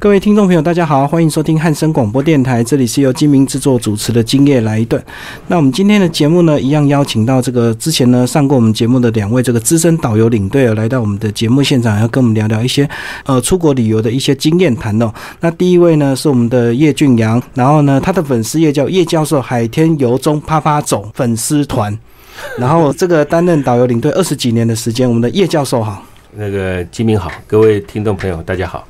[0.00, 5.02] 各位听众朋友，大家好，欢迎收听汉声广播电台，这里是由金明制作主持的《今夜来一顿》。
[5.48, 12.88] 那我们今天的节目呢，一样邀请到这个之前呢上过我们节目的两位这个资深导游领队，来到我们的节目现场，要跟我们聊聊一些
[13.24, 15.12] 呃出国旅游的一些经验谈哦。
[15.40, 21.92] 那第一位呢是我们的叶俊阳，然后呢他的粉丝页叫叶教授海天游中啪啪走粉丝团，
[22.56, 26.04] 然后这个担任导游领队二十几年的时间，我们的叶教授好。
[26.36, 28.86] 那个金明好，各位听众朋友大家好。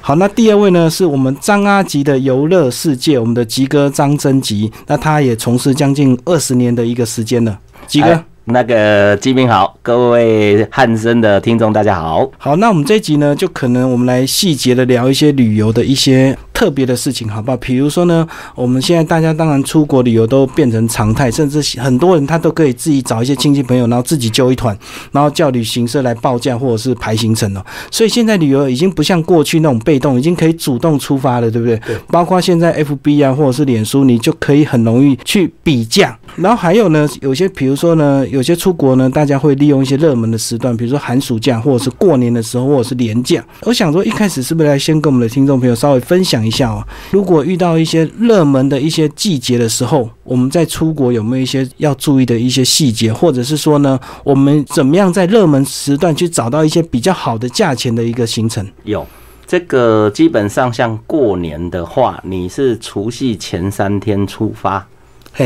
[0.00, 8.24] 好，那第二位呢，是我们张阿吉的游乐世界，我们的吉哥张真吉，那他也从事将近二十年的一个时间了，吉哥。
[8.46, 12.30] 那个吉民好，各位汉森的听众大家好。
[12.36, 17.56] 好，那我们这一集呢，就可能我们来细节的聊一些旅游的一些特别的事情，好不好？
[17.58, 24.74] 比如说呢，我们现在大家当然出国旅游都变成常态，甚至很多人他都可以自己找一些亲戚朋友，然后自己揪一团，
[25.10, 27.66] 然后叫旅行社来报价或者是排行程了。
[27.90, 31.76] 所以现在旅游已经不像过去那种被动，已经可以主动出发了，对不对？
[31.84, 31.96] 对。
[32.08, 36.16] 包括现在 FB 啊，或者是脸书，你就可以很容易去比价。
[36.36, 43.44] 然后还有呢，有些比如说呢，有些出国呢，大家会利用一些热门的时段，比如说寒暑假，或者是过年的时候，或者是年假。
[43.62, 46.84] 我想说，一开始是不是来先跟我们的听众朋友稍微分享一下哦？
[47.10, 58.66] 如果遇到一些热门的一些季节的时候，我们在出国有没有一些要注意的一些细节，或者是说呢，我们怎么样在热门时段去找到一些比较好的价钱的一个行程？
[58.84, 59.06] 有
[59.46, 64.86] 这个，基本上像过年的话，你是除夕前三天出发。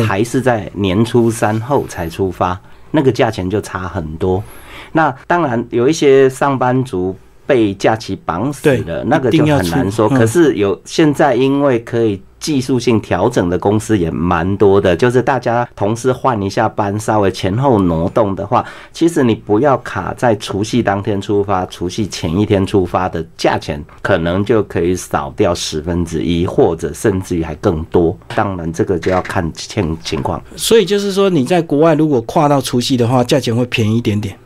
[0.06, 2.60] 还是在年初三后才出发，
[2.90, 4.44] 那个价钱就差很多。
[4.92, 7.16] 那当然有一些上班族
[7.48, 10.08] 被假期绑死了，那个就很难说。
[10.08, 12.22] 可是有现在因为可以。
[12.40, 28.16] 技术性调整的公司也蛮多的，就是大家同时换一下班，稍微前后挪动的话，其实你不要卡在除夕当天出发，除夕前一天出发的价钱，可能就可以少掉十分之一，或者甚至于还更多。
[28.36, 30.40] 当然，这个就要看情情况。
[30.54, 34.38] 所以就是说，你在国外如果跨到除夕的话，价钱会便宜一点点。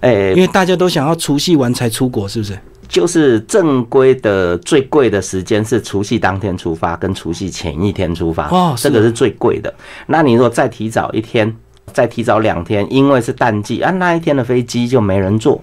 [0.00, 2.58] 哎，因为大家都想要除夕完才出国，是不是？
[2.88, 9.72] 就是正规的最贵的时间是除夕当天出发，跟除夕前一天出发，哦，这个是最贵的。
[10.06, 11.54] 那你如果再提早一天，
[11.92, 15.62] 再提早两天，因为是淡季啊，那一天的飞机就没人坐，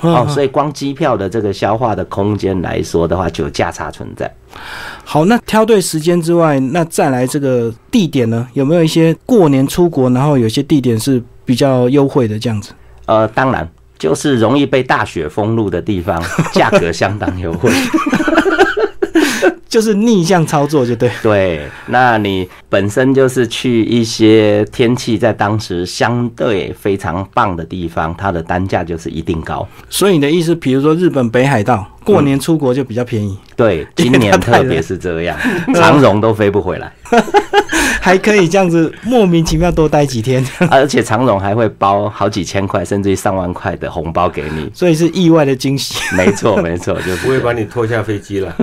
[0.00, 4.32] 哦，所以光机票的这个消化的空间来说的话，就有价差存在。
[5.02, 8.46] 好，那挑对时间之外，那再来这个地点呢？
[8.52, 12.70] 有没有一些过年出国，然后有些地点是比较优惠的这样子？
[13.10, 13.68] 呃，当然。
[13.98, 16.18] 就是容易被大雪封路的地方，
[16.54, 17.70] 价格相当优惠，
[19.68, 21.10] 就是逆向操作就对。
[21.22, 29.68] 对，那你本身就是去一些天气在当时相对非常棒的地方，它的单价就是一定高。
[29.90, 31.86] 所以你的意思，比如说日本北海道。
[32.04, 35.36] 过年出国就比较便宜，对， 今年特别是这样，
[35.74, 36.90] 长荣都飞不回来，
[38.00, 45.94] 还可以这样子莫名其妙多待几天，而且长荣还会包好几千块甚至于上万块的红包给你，所以是意外的惊喜。
[46.16, 48.54] 没错，没错，就不会把你拖下飞机了。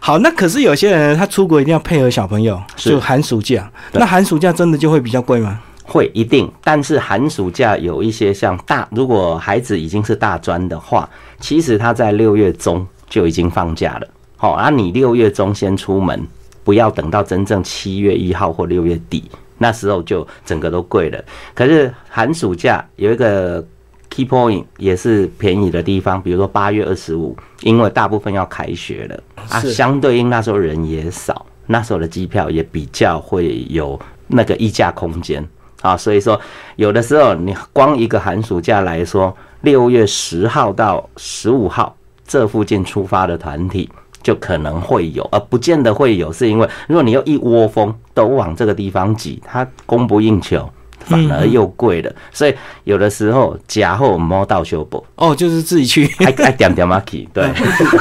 [0.00, 5.58] 好，那可是有些人他出国一定要配合小朋友，就寒暑假，那寒暑假真的就会比较贵吗？
[5.88, 11.08] 会一定，但是寒暑假有一些像大，如果孩子已经是大专的话，
[11.40, 14.06] 其实他在六月中就已经放假了。
[14.36, 16.26] 好，而你六月中先出门，
[16.62, 21.24] 不要等到真正七月一号或六月底，那时候就整个都贵了。
[21.54, 23.66] 可是寒暑假有一个
[24.10, 35.42] key point 也是便宜的地方，比如说八月二十五，因为大部分要开学了啊，相对应那时候人也少，那时候的机票也比较会有那个溢价空间。
[35.80, 36.40] 啊，所以说
[36.76, 41.94] 有的时候你光一个寒暑假来说，六月十号到十五号
[42.26, 43.88] 这附近出发的团体
[44.22, 50.68] 就可能会有，而不见得会有，是因为如果你要一窝蜂都往这个地方挤，它供不应求，
[51.00, 52.12] 反而又贵了。
[52.32, 52.54] 所以
[52.84, 57.50] 有的时候假货摸到修补哦，就是自己去，还还点点 mark，对，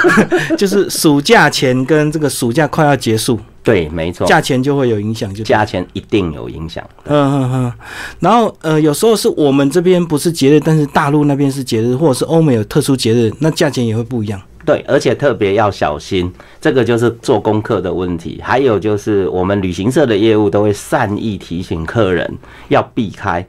[0.57, 3.39] 就是暑假前跟这个暑假快要结束。
[3.63, 6.81] 对，没错，价钱就会有影响，就价钱一定有影响。
[7.03, 7.73] 嗯嗯嗯，
[8.21, 14.41] 然后呃，有时候是我们这边不是节日，但是大陆那边是节日，或者是欧美有特殊节日，那价钱也会不一样。
[14.67, 16.29] 对，而且特别要小心，
[16.59, 18.41] 这个就是做功课的问题。
[18.43, 22.29] 还有就是我们旅行社的业务都会善意提醒客人
[22.67, 23.47] 要避开，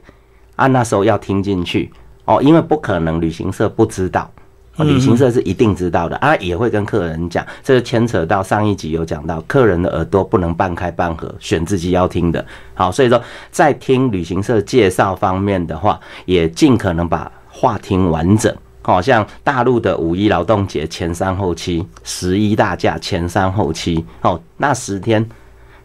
[0.55, 1.91] 啊，那时候要听进去
[2.23, 4.31] 哦，因为不可能旅行社不知道。
[4.77, 12.45] 旅行社是一定知道的啊，也会跟客人讲，这个牵扯到上一集有讲到，客人的耳朵不能半开半合，选自己要听的。
[12.75, 25.27] 好，所以说在听旅行社介绍方面的话，也尽可能把话听完整，好像大陆的五一劳动节前三后七，十一大假前三后七，哦，那十天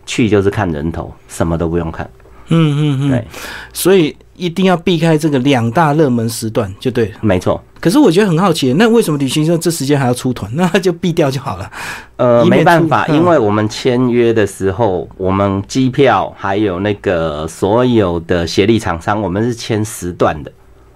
[0.06, 2.08] 去就是看人头，什么都不用看。
[2.48, 3.26] 嗯嗯嗯，对，
[3.72, 7.16] 所以一定要避开这个两大热门时段就对了。
[7.22, 7.62] 没错。
[7.80, 10.50] 可是我觉得很好奇，那为什么旅行社这时间还要出团？
[10.56, 11.70] 那他就避掉就好了。
[12.16, 20.52] 呃，没办法，因为我们签约的时候，我们机票还有那个所有的协力厂商，我们是签时段的。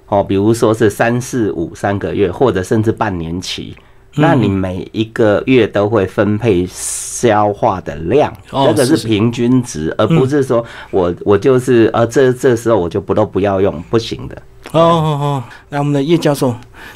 [0.08, 3.75] 哦，比如说是三四五三个月，或者甚至半年期。
[3.78, 3.84] 嗯
[4.20, 14.34] 那你每一个月都会分配消化的量，哦这个是平均值，而不是说我我就是呃这这时候我就不都不要用，不行的。
[14.72, 16.52] 哦哦哦，那我们的叶教授，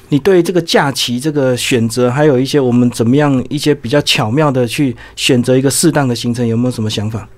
[0.08, 7.28] 你对这个假期这个选择，还有一些我们怎么样一些比较巧妙的去选择一个适当的行程，有没有什么想法？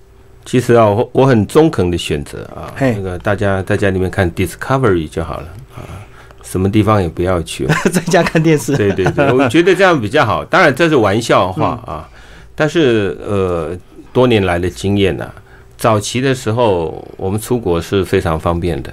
[0.47, 6.03] 其实啊，我我很中肯的选择啊，嘿那个大家在家里面看 Discovery 就好了啊，
[6.43, 7.67] 什么地方也不要去。
[7.91, 8.77] 在家看电视。
[8.77, 10.45] 对对对，我觉得这样比较好。
[10.45, 12.09] 当然这是玩笑话啊，
[12.55, 13.77] 但是呃，
[14.13, 15.31] 多年来的经验呢、
[15.77, 18.93] 早期的时候我们出国是非常方便的。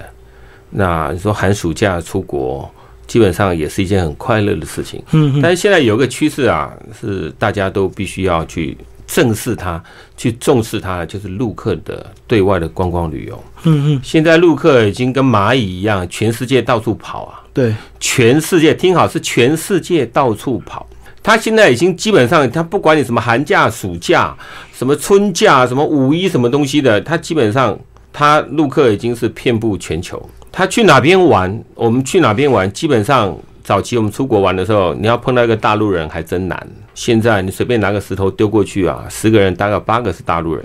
[0.70, 2.68] 那你说寒暑假出国，
[3.06, 5.02] 基本上也是一件很快乐的事情。
[5.12, 8.76] 嗯嗯但是现在有个趋势啊，是大家都必须要去
[9.12, 9.82] 正视它，
[10.16, 13.44] 去重视它，就是陆客的对外的观光旅游。
[13.64, 17.40] 嗯嗯，现在陆客已经跟蚂蚁一样，全世界到处跑啊。
[17.52, 20.86] 对，全世界听好是全世界到处跑。
[21.22, 24.34] 他现在已经基本上，他不管你什么寒假、暑假、
[24.72, 27.78] 什么春假、什么五一什么东西的，他基本上
[28.12, 30.20] 他陆客已经是遍布全球。
[30.50, 36.66] 他去哪边玩，我们去哪边玩，基本上早期我们出国玩的时候，你要碰到一个大陆人还真难。
[36.94, 40.64] 现在你随便拿个石头丢过去啊，十个人大概八个是大陆人。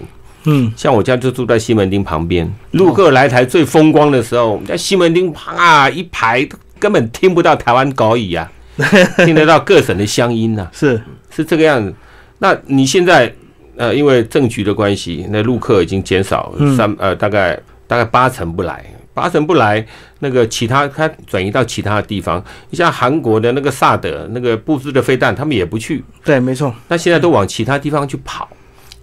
[0.50, 6.48] 嗯，像我家就住在西门町旁边，陆客来台最风光的时候，我们在西门町啪一排，
[6.80, 8.50] 根本听不到台湾国语啊，
[9.26, 11.94] 听得到各省的乡音呐、是，是这个样子。
[12.40, 13.34] 那你现在
[13.76, 18.86] 呃，因为政局的关系，那陆客已经减少三呃，大概大概八成不来，
[19.18, 19.84] 八成不来，
[20.20, 26.72] 那个其他他转移到其他的地方，你像韩国的那个萨德那个布置的飞弹，他们也不去，对，没错。
[26.88, 28.48] 那现在都往其他地方去跑。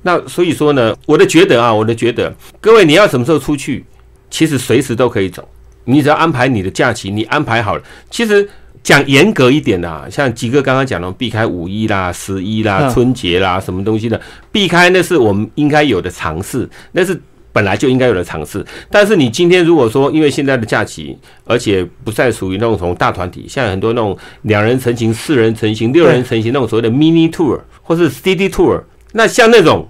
[0.02, 3.84] 那所以说呢，我的觉得啊，我的觉得，各位你要什么时候出去，
[4.30, 5.48] 其实随时都可以走，
[5.86, 7.82] 你只要安排你的假期，你安排好了。
[8.08, 8.48] 其实
[8.84, 14.20] 讲严格一点啊，像吉哥刚刚讲的，避开五一啦、十一啦、嗯春节啦，什么东西的，
[14.52, 17.20] 避开那是我们应该有的尝试，那是。
[17.54, 29.88] 本来就应该有的尝试，但是你今天如果说，因为现在的假期，而且不再属于那种从大团体，现在很多那种两人成行、四人成行、六人成行那种所谓的 mini tour 或是 city tour，那像那种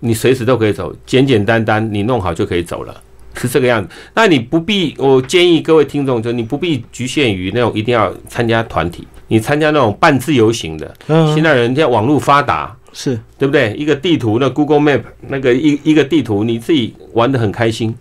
[0.00, 2.94] 你随时都可以走，简简单单你弄好就可以走了，
[3.34, 3.88] 是这个样子。
[4.14, 10.94] 那你不必，我建议各位听众，就你不必局限于那种一定要参加团体，你参加那种半自由行的。
[11.08, 13.74] 嗯，现在人家网络发达，是，对不对？
[13.76, 17.94] 一个地图，那 Google Map 那个一一个地图，你自己玩的很开心。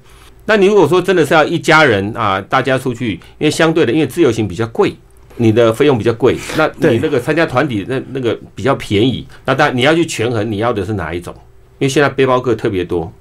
[0.46, 4.96] 那你如果说真的是要一家人啊，大家出去，因为相对的，因为自由行比较贵，
[5.36, 9.28] 你的费用比较贵，那你那个参加团体那那个比较便宜。
[9.44, 11.34] 那当然你要去权衡你要的是哪一种，
[11.80, 13.12] 因为现在背包客特别多，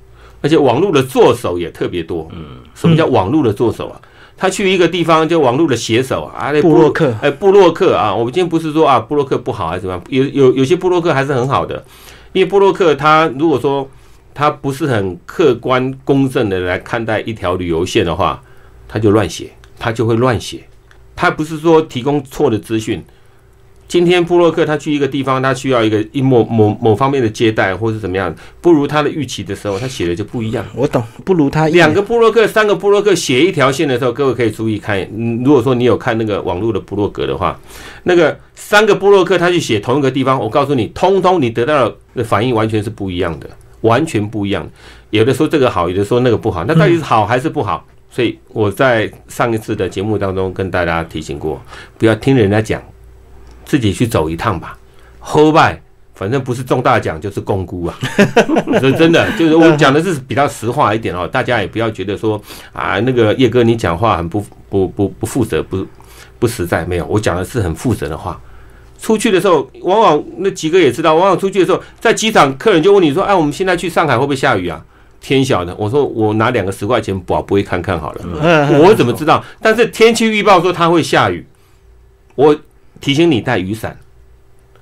[0.40, 2.30] 而且网络的作手也特别多。
[2.32, 4.00] 嗯，什么叫网络的作手啊？
[4.36, 7.14] 他去一个地方就网络的写手啊，那布洛克。
[7.22, 11.84] 哎，布洛克啊，我们今天不是说啊布洛克不好还是怎么样，有有有些布洛克还是很好的，
[12.32, 13.88] 因为布洛克他如果说
[14.34, 18.42] 他不是很客观公正的来看待一条旅游线的话，
[18.88, 20.64] 他就乱写，他就会乱写，
[21.14, 23.04] 他不是说提供错的资讯。
[23.86, 30.64] 今天布洛克他去一个地方，他需要一个一某某某方面的接待或是怎么样，不如他的预期的时候，他写的就不一样。
[30.74, 34.98] 我懂，不如他两个布洛克、三个布洛克写一条线的时候，各位可以注意看。
[35.16, 37.58] 嗯，如果说你有看那个网络的布洛格的话，
[38.02, 43.48] 那个三个布洛克他去写同一个地方，我告诉你，通通你得到的反应完全是不一样的，
[43.82, 44.68] 完全不一样。
[45.10, 47.86] 有的说这个好，有的说那个不好，那到底是好还是不好？
[48.10, 51.60] 所以我在上一次的节目当中跟大家提醒过，
[51.98, 52.80] 不要听人家讲，
[53.64, 54.78] 自己去走一趟吧。
[55.18, 55.80] 后拜，
[56.14, 57.98] 反正不是中大奖就是共估啊。
[58.80, 62.40] 说真的就是我讲的是比较实话一点哦，大家也不要觉得说
[62.72, 65.86] 啊，那个叶哥你讲话很不不不不负责，不
[66.38, 66.84] 不实在。
[66.84, 68.40] 没有，我讲的是很负责的话。
[69.00, 74.82] 出去的时候，往往那几个也知道，往往出去的时候，在机场客人就问你说：“哎，我们现在去上海会不会下雨啊？”
[75.20, 78.20] 天晓得，我说我拿两个十块钱保不会看看好了。
[78.42, 79.42] 嗯我怎么知道？
[79.60, 81.46] 但是天气预报说它会下雨，
[82.34, 82.54] 我
[83.04, 83.94] 提醒你带雨伞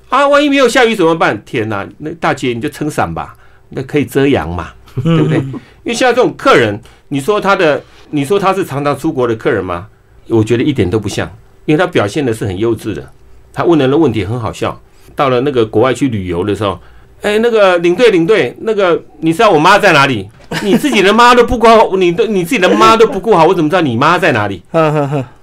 [0.08, 0.28] 啊！
[0.28, 1.42] 万一没有下雨怎么办？
[1.44, 3.34] 天哪，那大姐你就撑伞吧，
[3.70, 4.68] 那可以遮阳嘛，
[5.02, 5.38] 对不对？
[5.38, 9.88] 因为现在这种客人，你说他的，你说他是常常出国的客人吗？
[10.28, 11.28] 我觉得一点都不像。
[11.64, 13.10] 因为他表现的是很幼稚的，
[13.52, 14.80] 他问人的问题很好笑。
[15.16, 16.78] 到了那个国外去旅游的时候，
[17.22, 20.30] 哎，那个领队领队，那个你知道我妈在哪里？
[20.62, 24.62] 你自己的妈都不管， 你都你自己的妈都不顾好，我怎么知道你妈在哪里？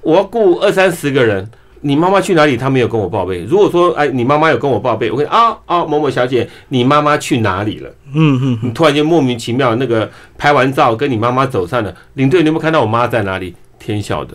[0.02, 1.50] 我要顾二三十个人，
[1.82, 2.58] 你妈妈去哪里？
[2.58, 3.44] 她没有跟我报备。
[3.44, 7.90] 如果说，哎，你妈妈有跟我报备，我跟啊啊某某小姐，你妈妈去哪里了？
[8.14, 13.56] 嗯嗯，你突然间莫名其妙那个拍完照跟你妈妈走散了，领队你有没有看到我妈在哪里？
[13.78, 14.34] 天晓得，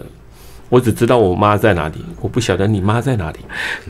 [0.70, 3.38] 我只知道我妈在哪里，我不晓得你妈在哪里。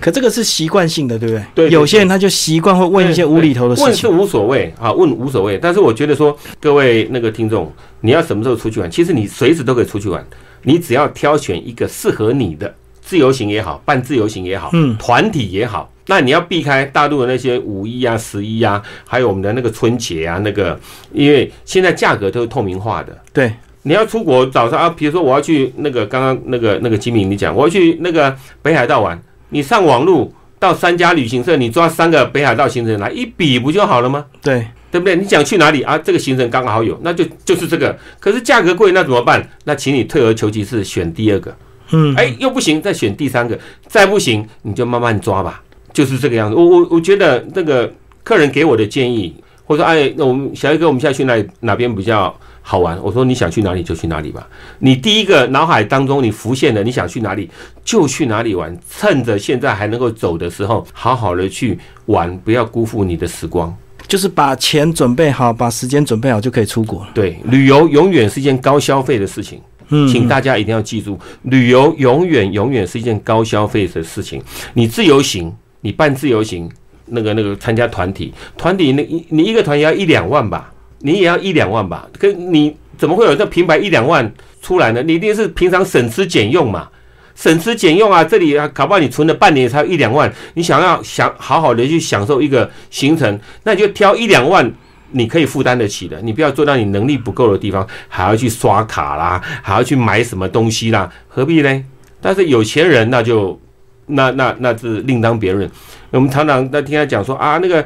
[0.00, 1.44] 可这个是习惯性的，对不对？
[1.54, 3.86] 对对有些人他就习惯会问一些无厘头的事情。
[3.86, 5.56] 问是无所谓啊，问无所谓。
[5.58, 8.90] 但是我觉得说，各位那个听众，你要什么时候出去玩？
[8.90, 10.26] 其实你随时都可以出去玩，
[10.62, 15.92] 你只要挑选一个适合你的自由行也好，半自由行也好，嗯团体也好。
[16.06, 20.78] 那你要避开大陆的那些五一啊、十一啊，还有我们的那个春节啊，那个，
[21.12, 23.16] 因为现在价格都是透明化的。
[23.32, 23.52] 对，
[23.84, 29.18] 你要出国早上啊，比如说我要去那个刚刚那个那个金明你讲，我要去那个北海道玩，
[29.50, 34.26] 你上网路到三家旅行社，你抓三个北海道行程来一比不就好了吗？
[34.42, 35.16] 对，对不对？
[35.16, 35.96] 你想去哪里啊？
[35.96, 37.98] 这个行程刚好有，那就就是这个。
[38.20, 39.46] 可是价格贵，那怎么办？
[39.64, 41.56] 那请你退而求其次，选第二个。
[41.90, 45.62] 嗯，哎，又不行，再选第三个，再不行，你就慢慢抓吧，
[45.92, 46.56] 就是这个样子。
[46.56, 52.98] 我我我觉得那个客人给我的建议，或者说哎，那我们小一哥，我们现在去哪里哪边比较好玩？
[53.02, 54.46] 我说你想去哪里就去哪里吧。
[54.78, 57.50] 你第一个脑海当中你浮现的你想去哪里
[57.84, 63.74] 就去哪里玩，趁着现在还能够走的时候，好好的去玩，不要辜负你的时光。
[64.06, 67.08] 就是把钱准备好，把时间准备好就可以出国了。
[67.14, 69.60] 对，旅游永远是一件高消费的事情。
[69.88, 74.42] 嗯，请大家一定要记住，旅游永远永远是一件高消费的事情。
[74.74, 76.70] 你自由行，你办自由行，
[77.06, 82.08] 那个那个参加团体，团体那一你一个团也要一两万吧，你也要一两万吧？
[82.18, 85.02] 跟你怎么会有这平白一两万出来呢？
[85.02, 86.88] 你一定是平常省吃俭用嘛。
[87.36, 94.72] 省吃俭用啊，这里啊，搞不好你存了半年才有一两万，你想要想好好的去享受一个行程，那你就挑一两万
[95.16, 101.84] 你可以负担得起的，你不要做到你能力不够的地方，还要去刷卡啦，还要去买什么东西啦，何必呢？
[102.20, 103.58] 但是有钱人那就
[104.06, 105.70] 那那那是另当别论。
[106.10, 107.84] 我们常常在听他讲说啊，那个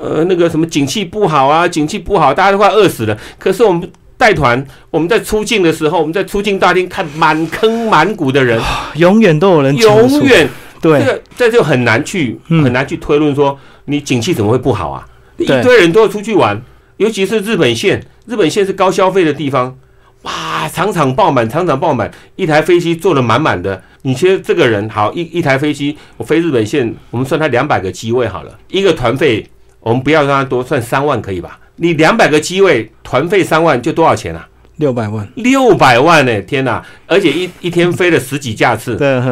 [0.00, 3.18] 呃那个什么景气不好啊，景气不好，大家都快饿死了。
[3.38, 8.60] 可是我们带团，我们在出境的时候，我们在出境大厅看满坑满谷的人，
[8.96, 10.48] 永远都有人永远
[10.80, 15.06] 这对，个这就很难去嗯很难去推论说你景气怎么会不好啊？
[15.36, 16.60] 一堆人都要出去玩，
[17.00, 19.74] 尤其是日本线，日本线是高消费的地方，
[20.20, 23.82] 哇，场场爆满，场场爆满，一台飞机坐的满满的。
[24.02, 29.48] 你其实这个人好一一台飞机，我飞日本线，我们算它两百个机位好了，一个团费
[29.80, 31.58] 我们不要让他多，算三万可以吧？
[31.76, 34.46] 你两百个机位，团费三万，就多少钱啊？
[34.76, 36.84] 六百万，六百万呢、天哪！
[37.06, 39.22] 而且一一天飞了十几架次， 对，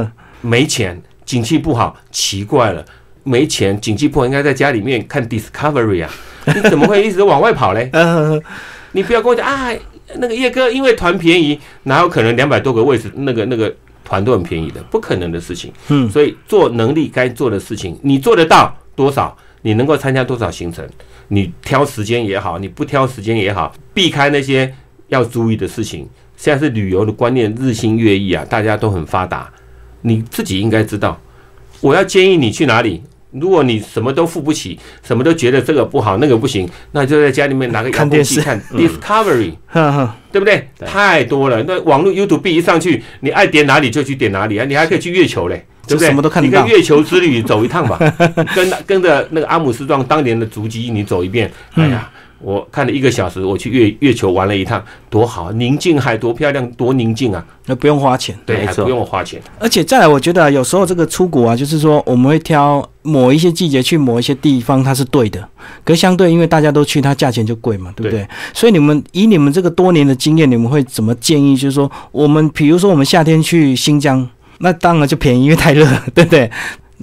[0.40, 2.82] 没钱，景气不好，奇怪了，
[3.24, 6.10] 没钱，景气不好，应该在家里面看 Discovery 啊，
[6.54, 7.88] 你怎么会一直往外跑嘞？
[7.92, 8.40] 呃，
[8.92, 9.72] 你不要跟我讲啊，
[10.16, 13.74] 那个叶哥因为团便宜，哪有可能两百多个位置，那个那个
[14.04, 15.72] 团都很便宜的，不可能的事情。
[15.88, 20.86] 嗯，所以做能力该做的事情，你做得到多少，你能够参加多少行程，
[21.28, 24.72] 你挑时间也好，你不挑时间也好，避开那些
[25.08, 26.08] 要注意的事情。
[26.36, 29.52] 现在是旅游的观念日新月异啊，大家都很发达，
[30.02, 31.20] 你自己应该知道。
[31.80, 33.02] 我要建议你去哪里？
[33.32, 39.52] 如果你什么都付不起，什么都觉得这个不好那个不行，那就在家里面拿个遥控器看 Discovery。
[40.30, 40.68] 对不对？
[40.78, 44.64] 对太多了，那网络 YouTube 一上去，你爱点哪里就去点哪里啊！
[44.66, 46.00] 你还可以去月球嘞，对不对？
[46.00, 47.98] 就什么都看到你跟月球之旅走一趟吧，
[48.54, 51.50] 跟跟着那个阿姆斯壮当年的足迹，你走一遍。
[51.76, 57.44] 嗯哎呀，我看了一个小时，我去月月球玩了一趟，多好，宁静海多漂亮，多宁静啊！
[57.66, 58.38] 那不用花钱。
[58.46, 59.42] 对，还不用花钱。
[59.58, 65.48] 而且再来，我觉得啊有时候这个出国啊，就是说我们会挑某一些季节去某一些地方，它是对的。
[65.82, 68.26] 可相对，因为大家都去，它价钱就贵嘛，对不对？
[68.54, 71.56] 所以你们以你们这个多年的经验，你们会怎么建议？
[71.56, 74.28] 就是说，我们比如说我们夏天去新疆，
[74.60, 76.48] 那当然就便宜，因为太热，对不对？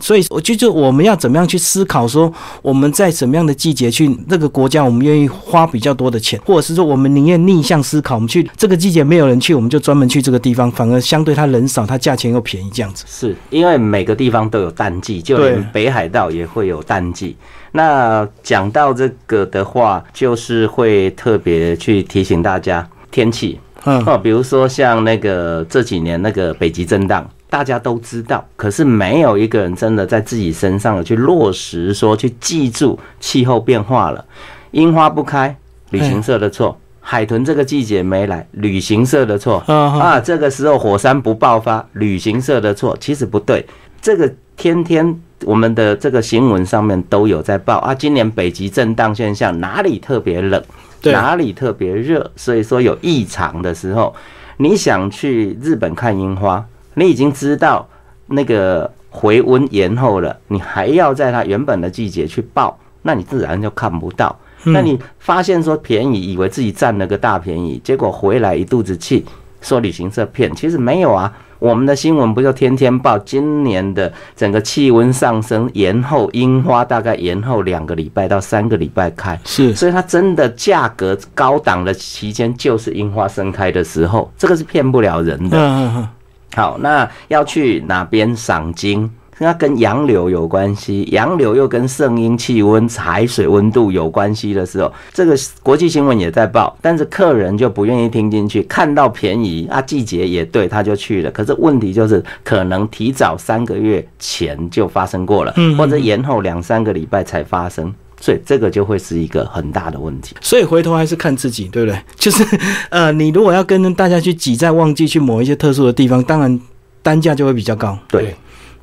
[0.01, 13.05] 所以我就就我们要怎么样去思考，说我们在什么样的季节去那个国家，我们愿意花比较多的钱，或者是说我们宁愿逆向思考，我们去这个季节没有人去，我们就专门去这个地方，反而相对它人少，它价钱又便宜，这样子。
[13.07, 17.35] 是因为每个地方都有淡季，就连北海道也会有淡季。
[17.71, 34.25] 那讲到这个的话，就是会特别去提醒大家天气嗯，哦，比如说像那个这几年那个北极震荡，大家都知道，可是没有一个人真的在自己身上有去落实，说去记住气候变化了，
[34.71, 35.55] 樱花不开，
[35.91, 36.77] 旅行社的错。
[37.07, 40.19] 海豚这个季节没来，旅行社的错啊。
[40.19, 43.63] 这个时候火山不爆发，旅行社的错，其实不对。
[44.01, 50.59] 这个天天我们的这个新闻上面都有在报啊，今年北极震荡现象哪里特别冷，
[51.03, 54.15] 哪里特别热，所以说有异常的时候，
[54.57, 57.87] 你想去日本看樱花，你已经知道
[58.27, 64.35] 那个回温延后了，你还要在它原本的季节去报，那你自然就看不到。
[64.63, 69.23] 那你发现说便宜，以为自己占了个大便宜，结果回来一肚子气，
[69.61, 71.31] 说旅行社骗，其实没有啊。
[71.59, 85.57] 我们的新闻不就天天报今年的整个气温上升，延后樱花大概延后两个礼拜到三个礼拜开，是所以它真的价格高档的期间就是樱花盛开的时候，这个是骗不了人的。
[85.57, 86.09] 嗯嗯嗯，
[86.55, 89.11] 好，那要去哪边赏金？
[89.37, 101.29] 那跟洋流有关系，洋流又跟圣婴气温、海水温度有关系的时候，这个国际新闻也在报，但是客人就不愿意听进去，看到便宜啊，季节也对，他就去了。
[101.31, 110.35] 可是问题就是，可能提早三个月前就发生过了，或者延后两三个礼拜才发生，所以这个就会是一个很大的问题。
[110.41, 111.99] 所以回头还是看自己，对不对？
[112.15, 112.43] 就是
[112.89, 116.59] 呃，你如果要跟大家去挤在旺季去某一些特殊的地方，当然
[117.01, 117.97] 单价就会比较高。
[118.07, 118.35] 对，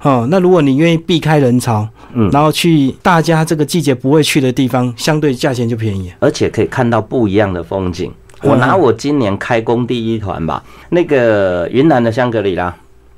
[0.03, 6.12] 哦，那如果你愿意避开人潮，嗯然后去大家这个季节不会去的地方，相对价钱就便宜。
[6.21, 8.12] 而且可以看到不一样的风景。
[8.43, 10.61] 我拿我今年开工第一团吧，
[10.91, 12.75] 那个云南的香格里拉，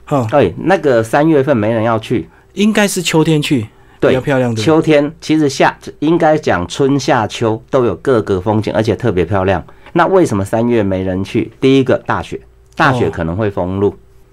[0.08, 3.66] 哦，对，那个三月份没人要去，应该是秋天去，
[4.08, 4.62] 比对较漂亮的。
[4.62, 9.64] 秋天其实夏应该讲春夏秋都有各个风景，而且特别漂亮。
[9.92, 11.50] 那为什么三月没人去？
[11.60, 12.40] 第一个大雪，
[12.76, 13.90] 大雪哦可能会封路；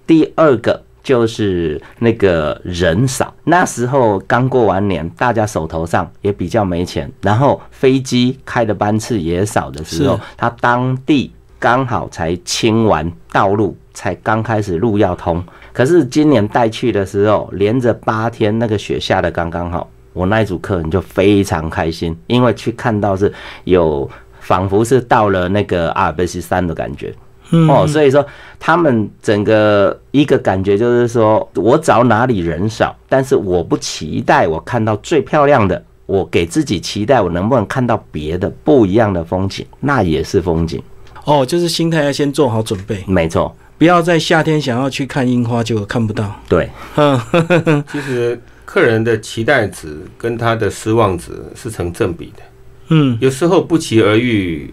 [0.07, 15.43] 第二个就是那个人少，那时候刚过完年，大家手头上也比较没钱，然后飞机开的班次也少的时候是，他当地刚好才清完道路，才刚开始路要通。
[15.73, 23.31] 可是今年带去的时候，连着八天那个雪下的刚刚好，我那一组客人就非常开心，因为去看到是
[23.63, 24.09] 有
[24.39, 27.13] 仿佛是到了那个阿尔卑斯山的感觉。
[27.51, 27.69] 嗯。
[27.69, 28.25] 哦，所以说
[28.59, 40.81] 他们整个一个感觉就是说，我找哪里人少，但是我不期待我看到最漂亮的，我给自己期待我能不能看到别的不一样的风景，那也是风景，
[41.25, 46.39] 哦，就是心态要先做好准备，没错，不要在夏天想要去看樱花，结果看不到。
[46.47, 47.19] 对，嗯，
[47.91, 52.43] 其实客人的期待值跟他的失望值是成正比的，
[52.89, 54.71] 嗯，有时候不期而遇，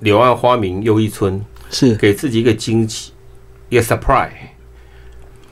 [0.00, 1.38] 柳暗花明又一村，
[1.68, 3.12] 是，给自己一个惊喜，
[3.68, 4.30] 一个 surprise，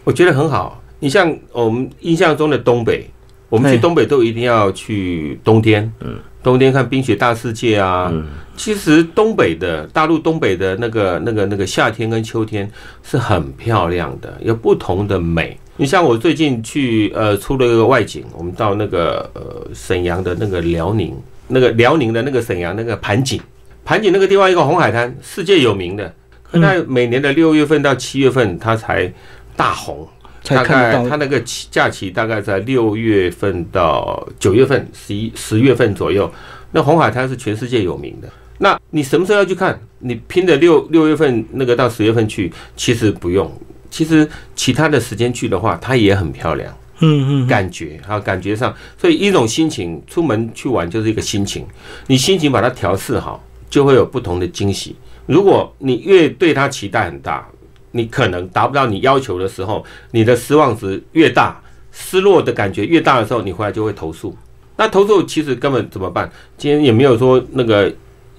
[0.02, 0.82] 我觉得很好。
[0.98, 3.10] 你像我们印象中的东北，
[3.50, 8.08] 我们去东北都一定要去冬天，嗯，冬天看冰雪大世界啊。
[8.12, 8.24] 嗯
[8.56, 12.70] 其实东北的大陆东北的那个那个那个夏天跟秋天
[13.02, 15.58] 是很漂亮的，有不同的美。
[15.76, 21.12] 你像我最近去呃出了一个外景，我们到那个呃沈阳的那个辽宁，
[21.48, 23.40] 那个辽宁的那个沈阳那个盘锦，
[23.84, 26.14] 盘锦那个地方一个红海滩，世界有名的，
[26.48, 29.12] 可它每年的六月份到七月份它才
[29.56, 30.06] 大红，
[30.44, 31.08] 才大概看到。
[31.10, 36.32] 它那个期假期大概在六月份到九月份、十一十月份左右。
[36.70, 38.28] 那红海滩是全世界有名的。
[38.58, 39.76] 那你什么时候要去看？
[39.98, 43.50] 你拼的六六月份那个到十月份去，其实不用。
[43.90, 51.64] 其实其他的时间去的话，它也很漂亮，嗯嗯，感觉啊感觉上，所以一种心情，出门去玩就是一个心情。
[52.08, 54.96] 你心情把它调试好，就会有不同的惊喜。
[55.26, 57.48] 如果你越对它期待很大，
[57.96, 64.36] 你可能达不到你要求的时候，你的失望值越大，失落的感觉越大的时候，你回来就会投诉。
[64.76, 66.28] 那投诉其实根本怎么办？
[66.58, 67.92] 今天也没有说那个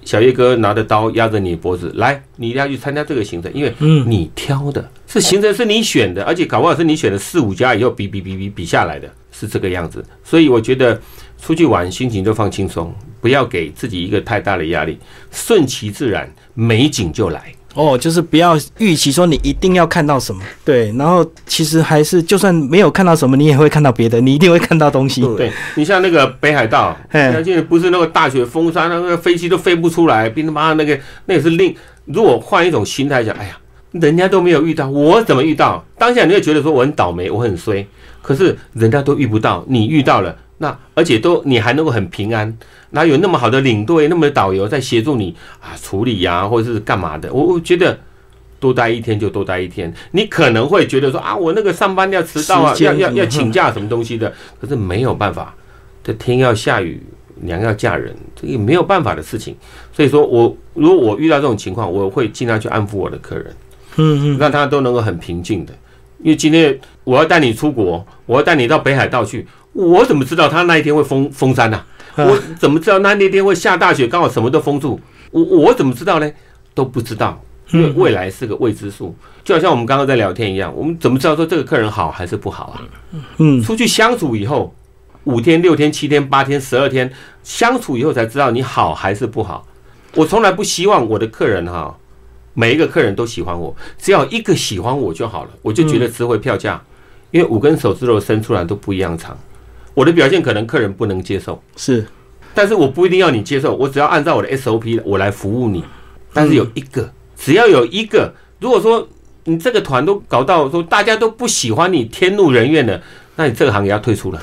[0.04, 10.04] 小叶哥拿着刀压着你脖子，来，你一定要去参加这个行程，因为嗯你挑的是行程是你选的，而且搞不好是你选的四五家以后比比比比比下来的，是这个样子。
[10.22, 11.00] 所以我觉得
[11.40, 14.98] 出去玩心情就放轻松，不要给自己一个太大的压力，
[15.30, 17.52] 顺其自然，美景就来。
[17.76, 25.20] 哦，就是不要预期说你一定要看到什么，对，然后其实还是就算没有看到什么，你也会看到别的，你一定会看到东西。
[25.36, 31.76] 对你像那个北海道，嘿那现在不是那个大雪封山，那个飞机都飞不出来，并他妈那个那也是另。
[32.06, 33.58] 如果换一种心态讲，哎呀，
[33.90, 35.84] 人家都没有遇到，我怎么遇到？
[35.98, 37.86] 当下你会觉得说我很倒霉，我很衰。
[38.22, 42.56] 可是人家都遇不到，你遇到了，那而且都你还能够很平安，
[42.96, 47.32] 哪有那么好的领队、那么的导游在协助你啊处理呀、或者是干嘛的？
[47.32, 47.96] 我我觉得。
[48.58, 55.54] 多待一天就多待一天，你可能会觉得说啊，我那个上班要迟到啊，要要要嗯请假什么东西的，可是没有办法，
[56.02, 56.98] 这天要下雨，
[57.42, 59.54] 娘要嫁人，这也没有办法的事情。
[59.92, 63.54] 所以说我如果我遇到这种情况，我会尽量去安抚我的客人，
[63.96, 65.74] 嗯嗯，让他都能够很平静的。
[66.22, 71.84] 因为今天我要带你出国，我要带你到北海道去，我怎么知道他那一天会封封山呢、
[72.16, 74.98] 我怎么知道那那天会下大雪，刚好什么都封住？
[75.30, 76.30] 我我怎么知道呢？
[76.74, 77.40] 都不知道，
[77.72, 79.14] 因为未来是个未知数。
[79.44, 82.82] 就好像我们刚刚在聊天一样，我们怎么知道说这个客人好还是不好啊？
[83.38, 84.74] 嗯出去相处以后，
[85.24, 89.66] 五天、六天、七天、八天、十二天相处以后才知道你好还是不好。
[90.14, 91.96] 我从来不希望我的客人哈，
[92.54, 96.82] 每一个客人都喜欢我，只要一个喜欢我就好了，我就觉得值回票价。
[97.32, 99.36] 因为五根手指头伸出来都不一样长，
[99.96, 102.04] 我的表现可能客人不能接受，是，
[102.52, 105.82] 但是我不一定要你接受，我只要按照我的 SOP 我来服务你。
[106.34, 109.08] 但是有一个，只要有一个，如果说
[109.44, 113.00] 你这个团都搞到说大家都不喜欢你，天怒人怨了，
[113.36, 114.40] 那你这个行业要退出了。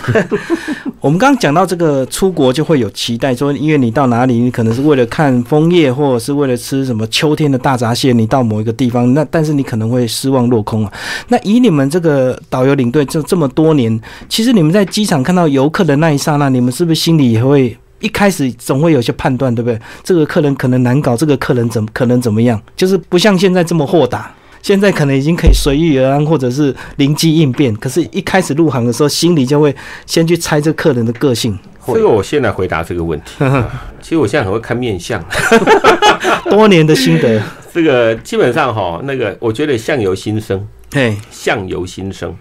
[1.02, 10.94] 我们刚刚讲到这个出国就会有期待，说因为你到哪里，你可能是为了看枫叶，或者是为了吃什么秋天的大闸蟹，你到某一个地方，那但是你可能会失望落空啊。
[11.28, 17.78] 那以你们这个导游领队这这么多年，其实你们在机场看到游客的那一刹那，你们是不是心里也会？
[18.00, 19.80] 一开始总会有些判断，对不对？
[20.04, 22.62] 这个客人可能难搞，这个客人怎么可能怎么样？
[22.76, 24.30] 就是不像现在这么豁达，
[24.64, 27.76] 现在可能已经可以随遇而安，或者是灵机应变。
[27.76, 31.60] 可是，一开始入行的时候，心里就会先去猜这客人的个性。
[31.86, 33.44] 这个我先来回答这个问题。
[34.02, 35.22] 其实我现在很会看面相，
[36.50, 37.42] 多年的心得，
[37.74, 42.34] 这个基本上哈，那个我觉得相由心生，对，相由心生。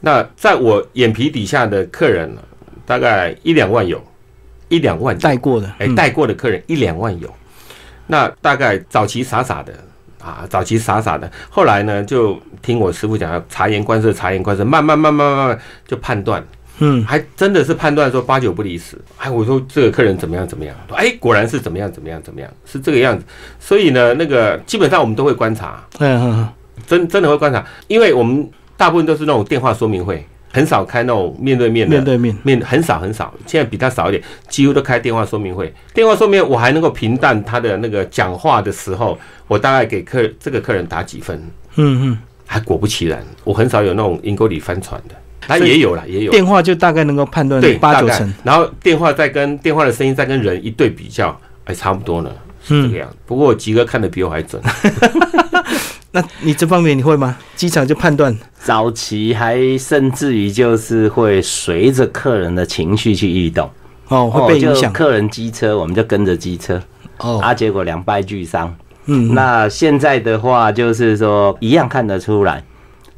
[0.00, 2.32] 那在我眼皮底下的客人，
[2.86, 4.00] 大概一两万有，
[4.68, 5.20] 一两万有。
[5.20, 5.94] 带过的，哎，嗯。
[5.96, 7.28] 带过的客人一两万有，
[8.06, 9.72] 那大概早期傻傻的
[10.24, 16.42] 啊，早期傻傻的，后来呢就听我师傅讲，察言观色，察言观色，慢慢慢慢慢慢就判断，
[16.78, 18.96] 嗯，还真的是判断说八九不离十。
[19.18, 23.24] 哎，我说这个客人怎么样怎么样，哎，果然是怎么样怎么样怎么样，是这个样子。
[23.60, 26.48] 所以呢，那个基本上我们都会观察，嗯嗯。
[26.88, 35.74] 真真的会观察，因为我们大部分都是那种电话说明会，很少开那种面对面嗯，的面对面，面很少很少，现在比较少一点，几乎都开电话说明会。
[35.92, 41.36] 电话说明我还能够平淡他的那个讲话的时候，我大概给客这个客人打几分，
[41.74, 46.30] 嗯嗯还果不其然，我很少有那种阴沟里翻船的，他也有了，也嗯，有。
[46.30, 52.30] 电话就大概能够判断对，八九成，，然后电话再跟电话的声音再跟人一对比较，还，差不多呢，
[52.62, 53.16] 是这个嗯，样子。
[53.26, 54.62] 不过吉哥看的比我还准，
[56.14, 57.36] 那你这方面你会吗？
[57.56, 63.68] 机场就判断，早期还甚至于就是会随着客人的情绪去移动，
[64.06, 66.80] 哦，会被影响，就客人机车，我们就跟着机车，
[67.18, 68.72] 哦，啊，结果两败俱伤。
[69.06, 72.62] 嗯，那现在的话，就是说一样看得出来，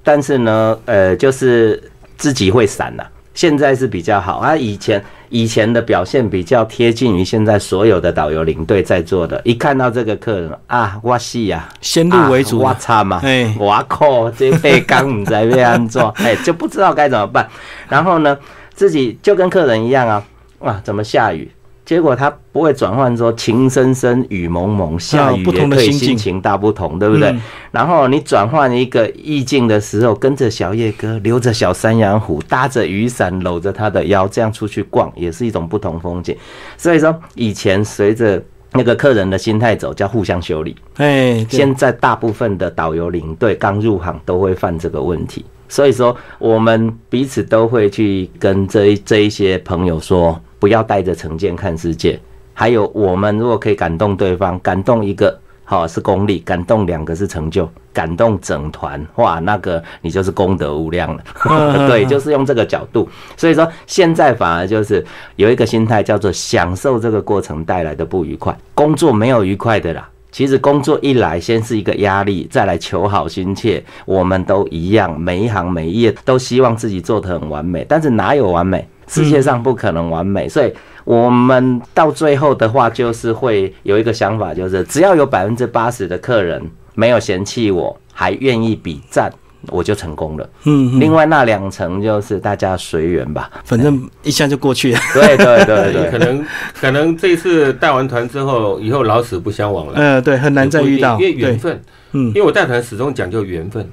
[0.02, 3.06] 但是呢，呃，就是自己会闪了、
[3.36, 9.38] 现在是比较好啊，以前以前的表现比较贴近于现在所有的导游领队在做的。
[9.44, 17.46] 一看到这个客人啊，哇西呀，先入为主啊我的，操嘛哎，我靠，这被刚唔在被安做， 哎，就不知道该怎么办。
[17.90, 18.36] 然后呢，
[18.74, 20.24] 自己就跟客人一样啊，
[20.60, 21.50] 哇，怎么下雨？
[21.86, 27.30] 结果他不会转换说情深深雨蒙蒙，下雨不也可以同的心情大不同，对不对？
[27.30, 36.34] 嗯然后你转换一个意境的时候，跟着小叶哥，留着小山羊胡，搭着雨伞，搂着他的腰，这样出去逛，也是一种不同风景。
[36.76, 40.74] 所以说，以前随着那个客人的心态走，叫互相修理。
[40.96, 52.18] 哎，现在大部分的导游领队刚入行都会犯这个问题，所以说我们彼此都会去跟这一这一些朋友说，不要带着成见看世界。
[52.52, 55.38] 还有，我们如果可以感动对方，感动一个。
[55.68, 61.24] 好是功利，感动两个是成就，感动整团，哇，那个你就是功德无量了。
[61.50, 63.08] 嗯 对，就是用这个角度。
[63.36, 68.56] 所以说，现在反而就是有一个心态叫做享受这个过程带来的不愉快。
[68.76, 78.86] 工作没有愉快的啦，其实工作一来，先是一个压力，再来求好心切，我们都一样，每一行每一页都希望自己做得很完美，但是哪有完美？
[79.06, 80.72] 世界上不可能完美，所以
[81.04, 86.62] 我们到最后的话，就是会有一个想法，就是只要有百分之八十的客人
[86.94, 89.32] 没有嫌弃我，还愿意比赞，
[89.68, 90.48] 我就成功了。
[90.64, 93.50] 嗯，嗯另外那两层就是大家随缘吧。
[93.64, 96.46] 反 正一下就过去了， 对对对对，可能
[96.80, 100.00] 可能这次带完团之后，以后老死不相往来。
[100.00, 101.80] 呃，对，很难再遇到，因为缘，分，
[102.12, 103.88] 嗯因为我带团始终讲究缘分。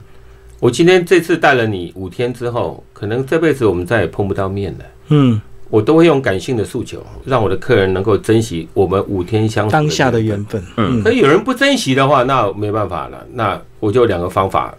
[0.60, 4.86] 我今天这次带了你五天之后，可能这辈子我们再也碰不到面了。
[5.10, 5.39] 嗯，
[5.70, 13.26] 我都会用感性的诉求，让我的客人能够珍惜我们五天相处当下的缘缘分，嗯嗯可有人不珍惜的话，那没办法了。
[13.34, 14.74] 那我就有两个方法，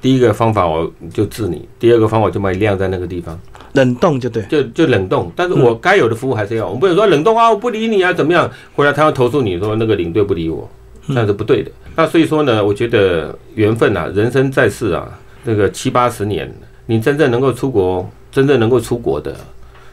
[0.00, 3.38] 第一个方法我就治你，第二个方法就把你晾在那个地方，
[3.72, 5.32] 冷冻就对，就就冷冻。
[5.34, 8.50] 但是我该有的服务还是要，我们不能说冷冻啊，我不理你啊，怎么样？
[8.74, 10.70] 回来他要投诉你说那个领队不理我，
[11.06, 11.70] 那是不对的。
[11.96, 15.08] 那所以说呢，我觉得缘分啊，人生在世啊，
[15.44, 16.48] 这个七八十年，
[16.86, 19.36] 你真正能够出国，真正能够出国的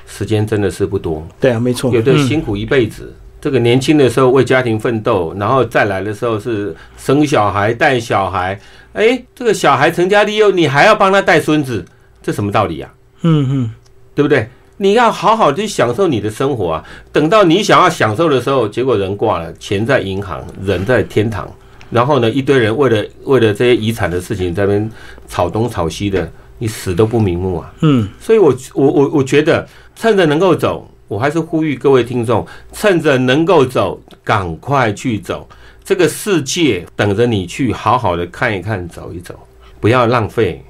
[0.07, 1.25] 时间真的是不多。
[1.39, 3.13] 对啊，没错，有的嗯辛苦一辈子。
[3.41, 8.59] 这个年轻的时候为家庭奋斗，然后再来的时候是生小孩、带小孩。
[8.93, 11.85] 哎，这个小孩成家立业，你还要帮他带孙子，
[12.23, 13.71] 这什么道理呀、嗯嗯，
[14.15, 14.49] 对不对？
[14.77, 16.83] 你要好好去享受你的生活啊！
[17.11, 21.49] 等到你想要享受的时候，结果人挂了，钱在银行，人在天堂。
[21.89, 24.91] 然后呢，一堆人为了为了这些遗产的事情在那边
[25.29, 27.73] 吵东吵西的，你死都不瞑目啊！
[27.81, 35.47] 嗯，所以我我我我觉得，趁着能够走，我还是呼吁各位听众，趁着能够走，赶快去走。
[35.83, 39.35] 这个世界等着你去好好的看一看、走一走，
[39.79, 40.63] 不要浪费，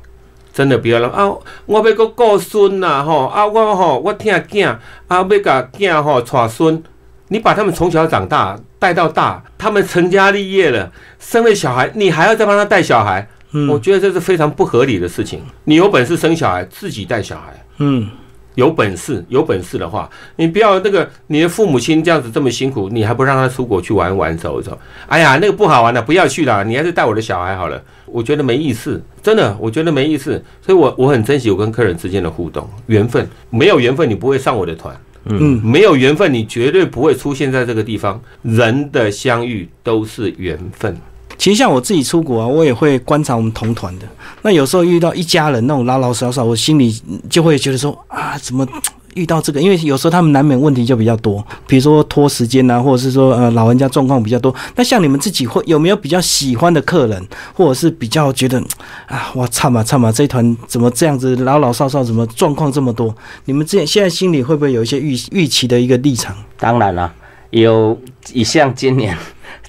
[0.51, 1.37] 真的不要浪啊！
[1.65, 3.45] 我要个顾孙呐，吼啊！
[3.45, 6.83] 我吼我听囝啊，要甲囝吼娶孙，
[7.29, 15.41] 你把他们从小长大带到大，他们成家立业了，生了小孩，你还要再帮他带小孩，嗯我觉得这是非常不合理的事情。
[15.63, 17.65] 你有本事生小孩，自己带小孩。
[17.77, 18.09] 嗯，
[18.55, 24.77] 有本事，有本事的话，你不要那个你的父母亲这样子这么辛苦，你还不让他出国去玩玩走一走？
[25.07, 27.81] 哎呀，那个不好玩的，不要去了，你还是带我的小孩好了。
[28.05, 30.43] 我觉得没意思，真的，我觉得没意思。
[30.61, 33.25] 所以我我很珍惜我跟客人之间的互动，缘分。
[33.49, 34.93] 没有缘分，你不会上我的团。
[35.25, 38.21] 嗯，没有缘分，你绝对不会出现在这个地方。
[38.43, 40.95] 人的相遇都是缘分。
[41.37, 44.05] 其实像我自己出国啊，我也会观察我们同团的。
[44.41, 48.67] 那有时候遇到一家人那种老老少少，我心里就会觉得说啊，怎么
[49.15, 49.61] 遇到这个？
[49.61, 54.53] 因为有时候他们难免问题就比较多，比如说拖时间啊，或者是说呃老人家状况比较多。
[54.75, 58.61] 那像你们自己会有没有比较喜欢的客人，或者是比较觉得
[59.07, 63.15] 啊，我操嘛操嘛，这一团怎么这样子老老少少，怎么状况这么多？
[63.45, 66.35] 你们这现在心里会不会有一些预预期的一个立场？
[66.59, 67.11] 当然了，
[67.51, 67.97] 有
[68.33, 69.17] 一像今年，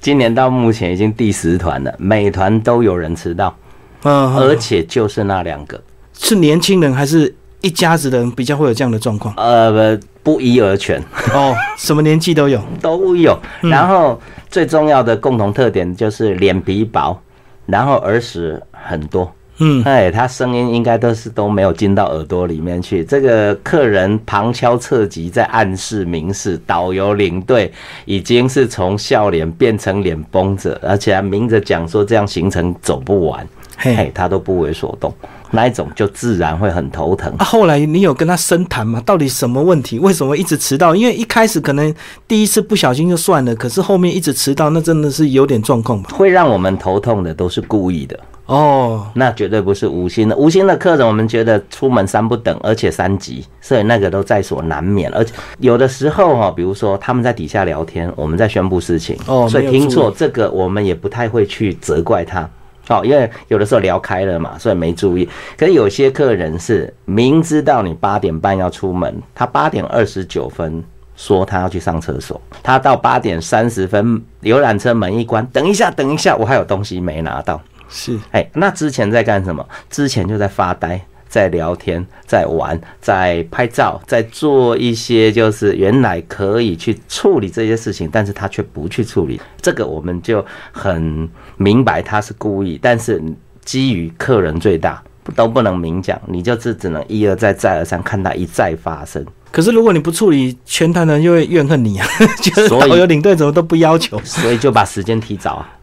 [0.01, 3.57] 今年到目前已经第十团了，每团都有人迟到，
[4.05, 5.81] 嗯，而且就是那两个，
[6.13, 9.35] 是年轻人还是一家子的人比较会有这样的状况？
[9.37, 11.01] 呃，不一而全，
[11.35, 12.61] 哦，什么年纪都有。
[12.81, 13.39] 都有。
[13.63, 17.19] 嗯然后最重要的共同特点就是脸皮薄，
[17.67, 19.33] 然后耳屎很多。
[19.59, 23.03] 嗯，哎，他声音应该都是都没有进到耳朵里面去。
[23.05, 27.73] 这个客人旁敲侧击在暗示明示，导游领队
[28.05, 33.47] 已经是从笑脸变成脸绷着，而且还明着讲说这样行程走不完，
[33.79, 35.13] 嘿嘿，，他都不为所动，
[35.51, 37.33] 那一种就自然会很头疼。
[37.39, 39.03] 啊，后来你有跟他深谈吗？
[39.07, 39.99] 到底什么问题？
[39.99, 40.95] 为什么一直迟到？
[40.95, 41.95] 因为一开始可能
[42.29, 46.11] 第一次不小心就算了，可是后面一直迟到，那真的是有点状况吧？
[46.13, 50.37] 会让我们头痛的都是故意的，哦，那绝对不是无心的。
[50.37, 55.11] 无心的客人，我们觉得出门三不等，而且三急，所以那个都在所难免。
[55.13, 62.49] 而且有的时候哈，比如说他们在底下聊天，我们在宣布事情，哦所以听错这个，我们也不太会去责怪他。
[62.89, 65.29] 哦，因为有的时候聊开了嘛，所以没注意。
[65.59, 70.81] 可是有些客人是明知道你八点半要出门，他八点二十九分
[71.17, 77.61] 说他要去上厕所，他到八点三十分游览车门一关，等一下，等一下，我还有东西没拿到。
[77.89, 79.67] 是，哎，那之前在干什么？
[79.91, 93.23] 之前就在发呆，在聊天，在玩，在拍照，在做一些就是原来可以去处理这些事情，但是他却不去处理，这个我们就很明白他是故意，但是
[93.65, 95.03] 基于客人最大。
[95.35, 99.27] 都不能明讲，你就是只能一而再再而三看他一再发生。
[99.51, 102.07] 可是如果你不处理，全团人就会怨恨你啊，
[102.41, 104.17] 觉得所以导游领队怎么都不要求。
[104.21, 105.76] 所以就把时间提早啊。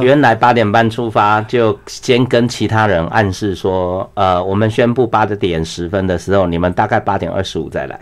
[0.00, 8.00] 原来八点半出发，就先跟其他人暗示说，呃，我们宣布八点十分的时候，你们大概八点二十五再来。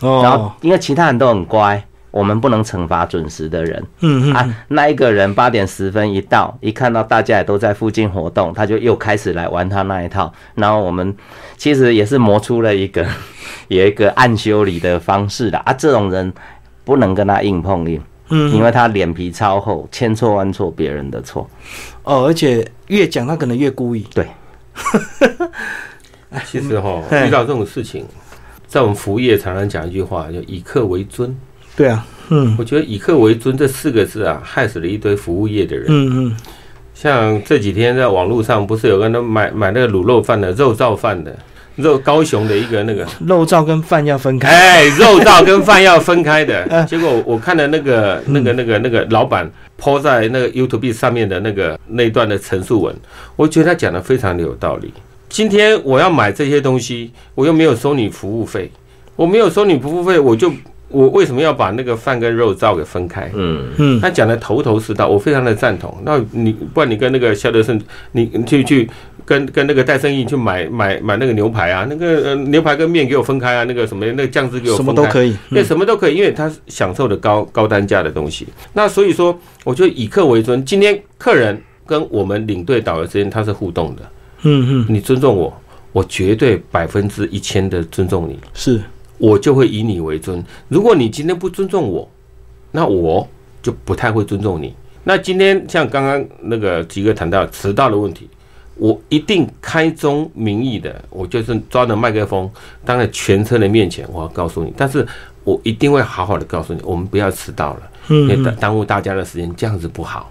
[0.00, 4.56] 然后哦，因为其他人都很乖，我们不能惩罚准时的人嗯嗯，啊。
[4.68, 10.32] 那一个人八点十分一到，一看到大家也都在附近活动，他就又开始来玩他那一套。
[10.54, 11.14] 然后我们
[11.56, 13.04] 其实也是磨出了一个
[13.66, 15.72] 有一个暗修理的方式的啊。
[15.72, 16.32] 这种人
[16.84, 18.00] 不能跟他硬碰硬。
[18.30, 21.48] 嗯因为他脸皮超厚，千错万错别人的错。
[22.02, 24.06] 哦，而且越讲他可能越故意。
[24.14, 24.26] 对，
[26.46, 28.04] 其实哈，遇到这种事情，
[28.66, 31.36] 在我们服务业常常讲一句话，就以客为尊。
[31.76, 35.86] 对啊，嗯我觉得以客为尊这四个字啊，害死了一堆服务业的人。
[35.88, 36.36] 嗯嗯，
[36.94, 41.36] 像这几天在网络上，不是有个人买买那个卤肉饭的、肉燥饭的，
[41.76, 44.48] 肉高雄的一个那个，肉燥跟饭要分开。
[44.48, 46.66] 哎，肉燥跟饭要分开的。
[46.70, 52.94] 嗯 结果我看了那个那个那个那个老板 po 在那个 YouTube 上面的那个那一段的陈述文，
[53.36, 54.92] 我觉得他讲的非常的有道理。
[55.28, 58.70] 今天我要买这些东西，我又没有收你服务费，
[59.16, 60.52] 我没有收你服务费，我就
[60.88, 63.28] 我为什么要把那个饭跟肉燥给分开？
[63.34, 65.92] 嗯，嗯，他讲的头头是道，我非常的赞同。
[66.04, 67.80] 那你不然你跟那个肖德胜，
[68.12, 68.88] 你你去去
[69.24, 75.36] 跟跟那个戴胜义去买买买那个牛排啊，那个呃牛排跟面给我分开啊，那个什么那个酱汁给我什分开，么都可以。
[75.50, 78.46] 对，嗯什么都可以，因为他享受的高高单价的东西。
[78.72, 80.64] 那所以说，我觉得以客为尊。
[80.64, 84.02] 今天客人跟我们领队导游之间他是互动的，
[84.42, 85.52] 嗯嗯，你尊重我，
[85.92, 88.38] 我绝对百分之一千的尊重你。
[88.52, 88.80] 是，
[89.18, 90.42] 我就会以你为尊。
[90.68, 92.08] 如果你今天不尊重我，
[92.70, 93.26] 那我
[93.62, 94.74] 就不太会尊重你。
[95.04, 98.28] 那今天像刚刚那个几个谈到迟到的问题，
[98.76, 102.50] 我一定开宗明义的，我就是抓着麦克风，
[102.84, 105.06] 当着全车的面前，我要告诉你，但是
[105.44, 110.30] 我一定会好好的告诉你，我们不要迟到了，嗯耽耽误大家的时间，这样子不好。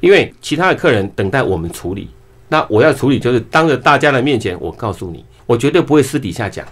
[0.00, 2.08] 因为其他的客人等待我们处理，
[2.48, 6.66] 那我要处理就是当着大家的面前，我告诉你，我绝对不会私底下讲。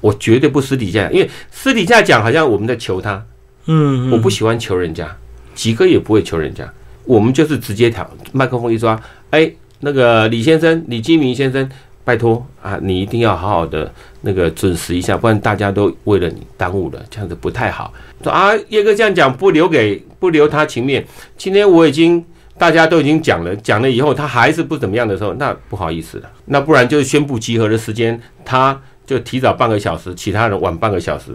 [0.00, 3.24] 我绝对不私底下讲，因为私底下讲好像我们在求他，
[3.66, 5.16] 嗯，我不喜欢求人家，
[5.54, 6.68] 吉哥也不会求人家，
[7.04, 9.48] 我们就是直接调麦克风一抓，哎，
[9.82, 11.68] 那个李先生，李金明先生，
[12.04, 13.92] 拜托啊，你一定要好好的
[14.22, 17.92] 那个准时一下，不然大家都为了你耽误了，这样子不太好。
[18.22, 21.04] 说啊，叶哥这样讲不留给不留他情面，
[21.36, 22.24] 今天我已经。
[22.58, 31.32] 大家都已经讲了，讲了以后他还是不怎么样的时候，那不好意思了，那不然就宣布集合的时间，他就提早半个小时，其他人晚半个小时，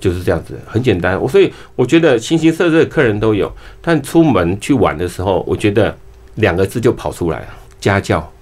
[0.00, 1.20] 就是这样子，很简单。
[1.20, 5.94] 我所以我觉得形形色色的客人都有，但出门去玩的时候，我觉得
[6.36, 7.46] 两个字就跑出来了：
[7.84, 8.32] 家教。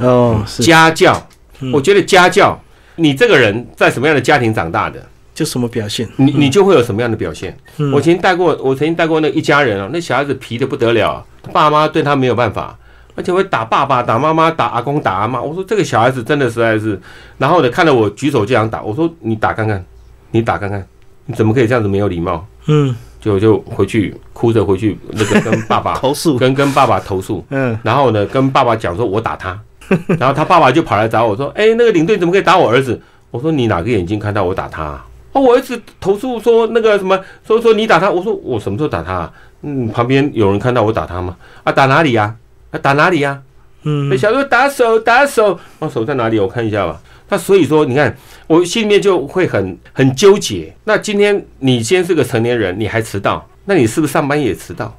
[0.00, 1.24] 哦，是，家教
[1.60, 2.58] 嗯，我觉得家教，
[2.96, 5.00] 你这个人在什么样的家庭长大的，
[5.32, 6.08] 就什么表现？
[6.16, 7.56] 你你就会有什么样的表现。
[7.78, 12.76] 嗯我曾经带过，我曾经带过那一家人啊，那小孩子皮的不得了啊，爸妈对他没有办法，
[13.14, 15.40] 而且会打爸爸、打妈妈、打阿公、打阿妈。
[15.40, 17.00] 我说这个小孩子真的实在是，
[17.38, 19.84] 然后呢，看到我举手就想打，我说你打看看，
[20.32, 20.84] 你打看看，
[21.26, 22.44] 你怎么可以这样子没有礼貌？
[22.66, 26.36] 嗯，就就回去哭着回去那个跟爸爸 投诉。
[26.36, 29.58] 跟跟爸爸投诉，嗯，然后呢跟爸爸讲说我打他，
[30.18, 33.00] 然后他爸爸就跑来找我说，哎、那个领队怎么可以打我儿子？
[33.30, 35.06] 我说你哪个眼睛看到我打他、啊？
[35.32, 38.10] 哦，我儿子投诉说那个什么，说说你打他。
[38.10, 39.32] 我说我什么时候打他、啊？
[39.62, 41.34] 嗯，旁边有人看到我打他吗？
[41.64, 42.36] 啊，打哪里呀、
[42.70, 42.78] 啊？
[42.78, 43.40] 打哪里呀、
[43.84, 46.38] 嗯那，小时候打手打手，我、手在哪里？
[46.38, 47.00] 我看一下吧。
[47.28, 50.74] 那所以说，你看我心里面就会很很纠结。
[50.84, 54.96] 那今天你先是个成年人，你还迟到，那你是不是上班也迟到？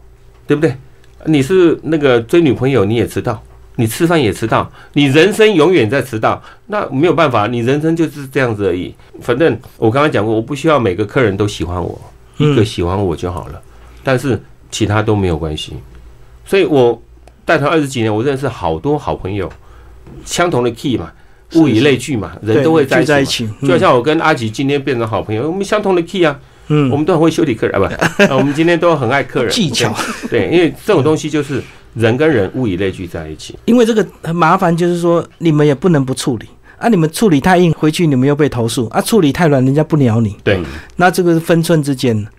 [0.47, 0.75] 对不对？
[1.25, 3.41] 你是那个追女朋友你也迟到，
[3.77, 8.93] 你吃饭也迟到，你人生永远在迟到，那没有办法，你人生就是这样子而已。
[9.21, 11.99] 反正我刚刚讲过，我不需要每个客人都喜欢我，
[12.38, 13.61] 一个嗯喜欢我就好了，
[14.03, 15.73] 但是其他都没有关系。
[16.45, 17.01] 所以我
[17.43, 19.51] 带团二十几年，我认识好多好朋友，
[20.23, 21.13] 相同的 key 嘛，是
[21.55, 27.87] 物以类聚嘛，人都会在聚在一一起就好像我跟阿吉今天变成好朋友，我们相同的 key 啊，嗯，我们都很会修理客人啊，
[28.17, 29.93] 不，呃 我们今天都很爱客人技巧，
[30.29, 31.61] 对，因为这种东西就是
[31.93, 33.55] 人跟人物以类聚在一起。
[33.65, 36.45] 因为这个很麻烦，就是说你们也不能不处理
[36.77, 40.35] 啊，你们处理太硬，回去你们又被投诉啊；处理太软，人家不鸟你。
[40.43, 40.59] 对。
[40.97, 42.29] 那这个是分寸之间对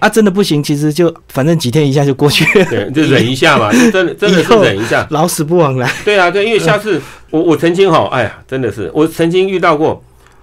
[0.00, 5.06] 啊，真的不行，其实就反正几天一下就过去了，对，就忍一下嘛，就真的真的是忍一下。
[5.10, 5.90] 老死不往来。
[6.04, 10.02] 对啊，对，因为下次我我曾经哈，哎呀，真的是我曾经遇到过，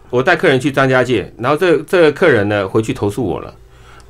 [0.09, 3.53] 我带客人去张家界，然后这这个客人呢回去投诉我了，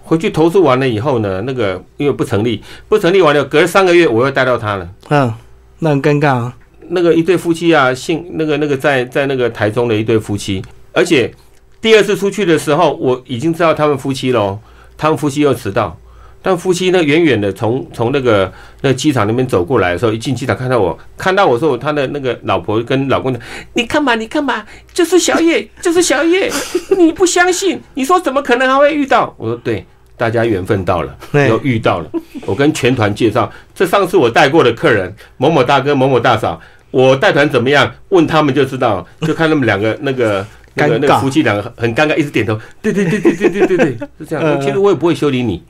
[0.03, 4.89] 回去投诉完了以后呢，那个因为不成立，不成立完了，隔了三个月我又带到他了。
[5.09, 5.33] 嗯，
[5.79, 6.53] 那很尴尬啊。
[6.89, 10.61] 那个一对夫妻啊，姓那个那个在在那个台中的一对夫妻，
[10.93, 11.33] 而且
[11.81, 14.57] 第二次出去的时候，我已经知道他们夫妻喽，
[14.97, 15.97] 他们夫妻又迟到，
[16.41, 23.41] 但夫妻呢远远的从从那个那个机场那边走过来的时候，一进机场看到我，看到我说他的那个老婆跟老公讲，
[23.73, 26.51] 你看嘛，你看嘛，就是小叶， 就是小叶，
[26.97, 29.33] 你不相信，你说怎么可能还会遇到？
[29.37, 29.85] 我说对。
[30.19, 32.09] 大家缘分到了， 对又遇到了。
[32.43, 37.93] 我跟全团介绍，这上次我带过的客人某某大哥、某某大嫂，我带团怎么样？
[38.09, 40.43] 问他们就知道，就看他们两个那个
[40.77, 44.45] 那个尴尬那个夫妻两个很很尴尬，一直点头，对对对对对对对对， 是这样。
[44.45, 45.61] 嗯其实我也不会修理你，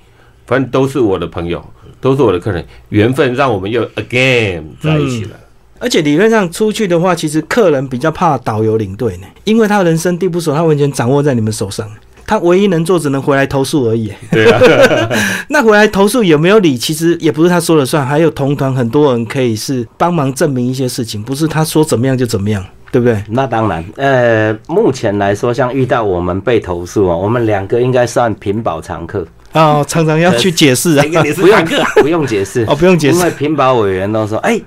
[0.46, 1.64] 反正都是我的朋友，
[2.00, 5.32] 都是我的客人，缘分让我们又 again 在一起了。
[5.80, 11.88] 而且理论上出去的话，其实客人比较怕导游领队呢，因为他人生地不熟，他完全掌握在你们手上。
[12.30, 14.12] 他唯一能做，只能回来投诉而已。
[14.30, 14.60] 对啊，
[15.48, 22.66] 那回来投诉有没有理，其实也不是他说了算，还有同团很多人可以是帮忙证明一些事情，不是他说怎么样就怎么样。
[22.92, 23.22] 对不对？
[23.30, 31.04] 那当然，呃，目前来说，像遇到我们被投诉啊，我们两个应该算屏保常客，哦，常常要去解释啊，
[31.36, 31.66] 不用
[32.02, 34.60] 不用解释 哦，不用解释，因为屏保委员都说，哎，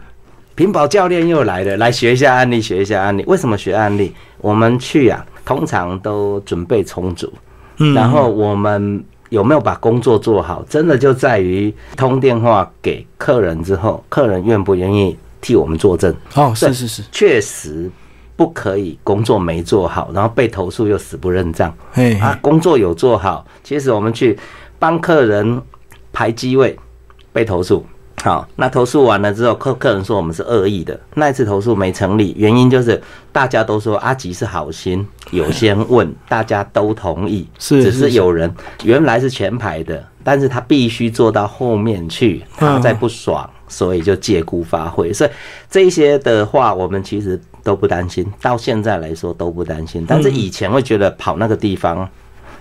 [0.54, 3.24] 屏保教练又来了，来学一下案例，学一下案例。
[3.26, 4.14] 为什么学案例？
[4.38, 7.32] 我们去啊，通常都准备充足，
[7.78, 16.14] 嗯然后我们有没有把工作做好，真的就在于通电话给客人之后，客人愿不愿意替我们作证。
[16.34, 17.90] 哦，是是是，确实
[18.40, 22.38] 不可以工作没做好，然后被投诉又死不认账嘿，啊。
[22.40, 24.38] 工作有做好，其实我们去
[24.78, 25.60] 帮客人
[26.10, 26.74] 排机位，
[27.34, 27.84] 被投诉。
[28.22, 32.98] 好，那投诉完了之后，客客人说我们是恶意的，那一次投诉没成立，原因就是
[33.30, 38.50] 大家都说阿吉是好心，有先问， 大家都同意，只是只是有人
[38.84, 45.12] 原来是前排的，但是他必须坐到后面去，他再不爽，所以就借故发挥。
[45.12, 45.30] 所以
[45.70, 50.04] 这些的话，我们其实都不担心，到现在来说都不担心。
[50.06, 52.08] 但是以前会觉得跑那个地方，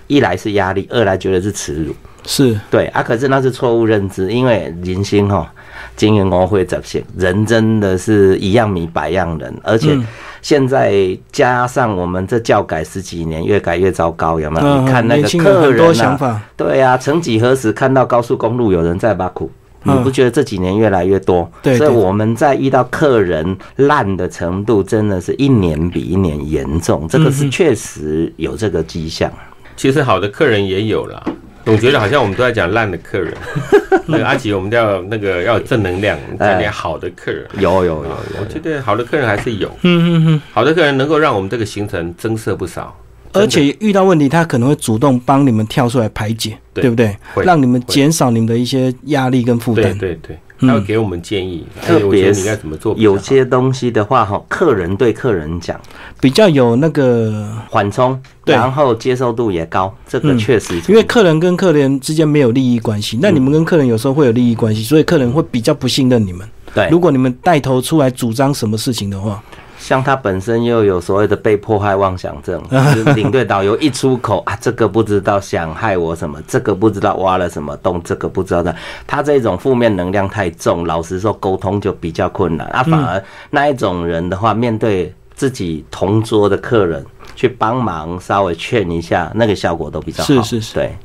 [0.07, 1.95] 一来是压力，二来觉得是耻辱。
[2.25, 5.51] 是对啊，可是那是错误认知，因为人心哈，
[5.95, 10.05] 经营工会这些人真的是一样米百样人，而且嗯
[10.41, 14.67] 现在加上我们这教改十几年，越改越糟糕，有没有？
[14.67, 19.49] 嗯你看那个客人啊，想法，对啊，曾几何时看到高速公路有人在挖苦？
[19.83, 21.49] 你嗯不觉得这几年越来越多？
[21.63, 29.31] 所以我们在遇到客人烂的程度，真的是一年比一年严重，这个嗯是确实有这个迹象。
[29.75, 31.23] 其实好的客人也有啦，
[31.63, 33.33] 总觉得好像我们都在讲烂的客人。
[34.11, 37.47] 那个阿吉，我们要那个要有正能量，讲点好的客人。
[37.59, 42.93] 有有有啊，我觉得好的客人还是有，嗯嗯嗯，好的客人能够让我们这个行程增色不少。
[43.33, 47.15] 而且遇到问题，他可能会主动帮你们跳出来排解，对对不对？
[47.33, 49.97] 会让你们减少你们的一些压力跟负担。
[49.97, 50.39] 对对，对。
[50.61, 52.93] 他会给我们建议，特别你该怎么做。
[52.97, 55.79] 有些东西的话，哈，客人对客人讲
[56.19, 58.53] 比较有那个，缓冲，对。
[58.53, 60.37] 然后接受度也高，这个嗯。
[60.37, 66.45] 确实，因为客人跟客人之间没有利益关系，那你们跟客人有时候会有利益关系，所以客人会比较不信任你们。
[66.73, 66.89] 对。
[66.91, 69.41] 如，果你们带头出来主张什么事情的话，
[69.79, 78.75] 像他本身又有所谓的被迫害妄想症，就 是领队导游一出口啊，这个不知道想害我什么，这个不知道挖了什么洞，这个不知道的，
[79.07, 82.83] 他这种负面能量太重，老实说沟通就比较困难啊。
[82.83, 87.03] 反而那一种人的话，面对自己同桌的客人
[87.35, 90.27] 去帮忙稍微劝一下，那个效果都比较好。
[90.27, 90.95] 是是是对。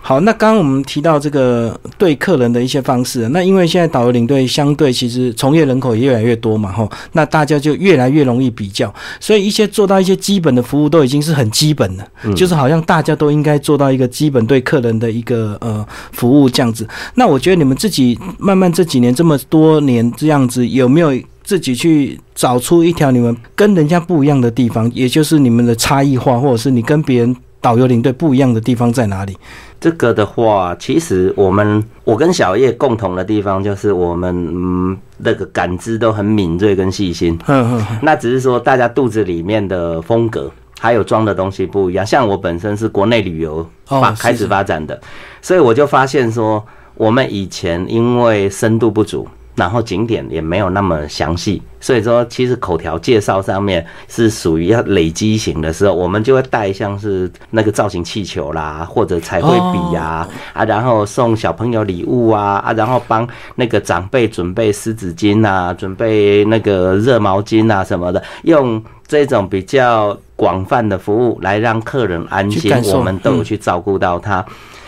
[0.00, 16.86] 好，那刚刚我们提到这个对客人的一些方式，那因为现在导游领队相对其实从业人口也越来越多嘛，吼，那大家就越来越容易比较，所以一些做到一些基本的服务都已经是很基本的，就是好像大家都应该做到一个基本对客人的一个呃服务这样子。
[17.14, 21.12] 那我觉得你们自己慢慢这几年这么多年这样子，有没有
[21.44, 29.34] 自己去找出一条你们跟人家不一样的地方，也就是你们的差异化，或者是你跟别人导游领队不一样的地方在哪里？
[29.80, 37.38] 这个的话，其实我们我跟小叶共同的地方就是我们嗯那个感知都很敏锐跟细心。
[37.44, 42.04] 哼哼哼，那只是说大家肚子里面的风格还有装的东西不一样。
[42.04, 45.00] 像我本身是国内旅游发开始发展的，
[45.40, 49.26] 所以我就发现说，我们以前因为深度不足。
[49.54, 74.42] 然后景点也没有那么详细，所以说其实口条介绍上面是属于要累积型的时候，我们就会带像是那个造型气球啦，或者彩绘笔呀、啊，然后送小朋友礼物啊啊，然后帮那个长辈准备湿纸巾啊，准备那个热毛巾啊什么的，用这种比较广泛的服务来让客人安心我们都有去照顾到他。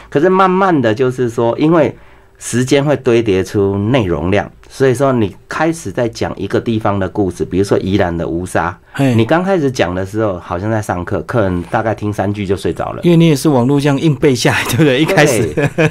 [0.09, 1.95] 可是慢慢的就是说，因为
[2.39, 8.77] 时间会堆叠出内容量，所以说你开始在讲一个地方的故事，比如说宜兰的乌沙，
[9.17, 13.01] 你刚开始讲的时候好像在上课，客人大概听三句就睡着了。
[13.03, 15.01] 因为你也是网络这样硬背下来，对不对？
[15.01, 15.49] 一开始，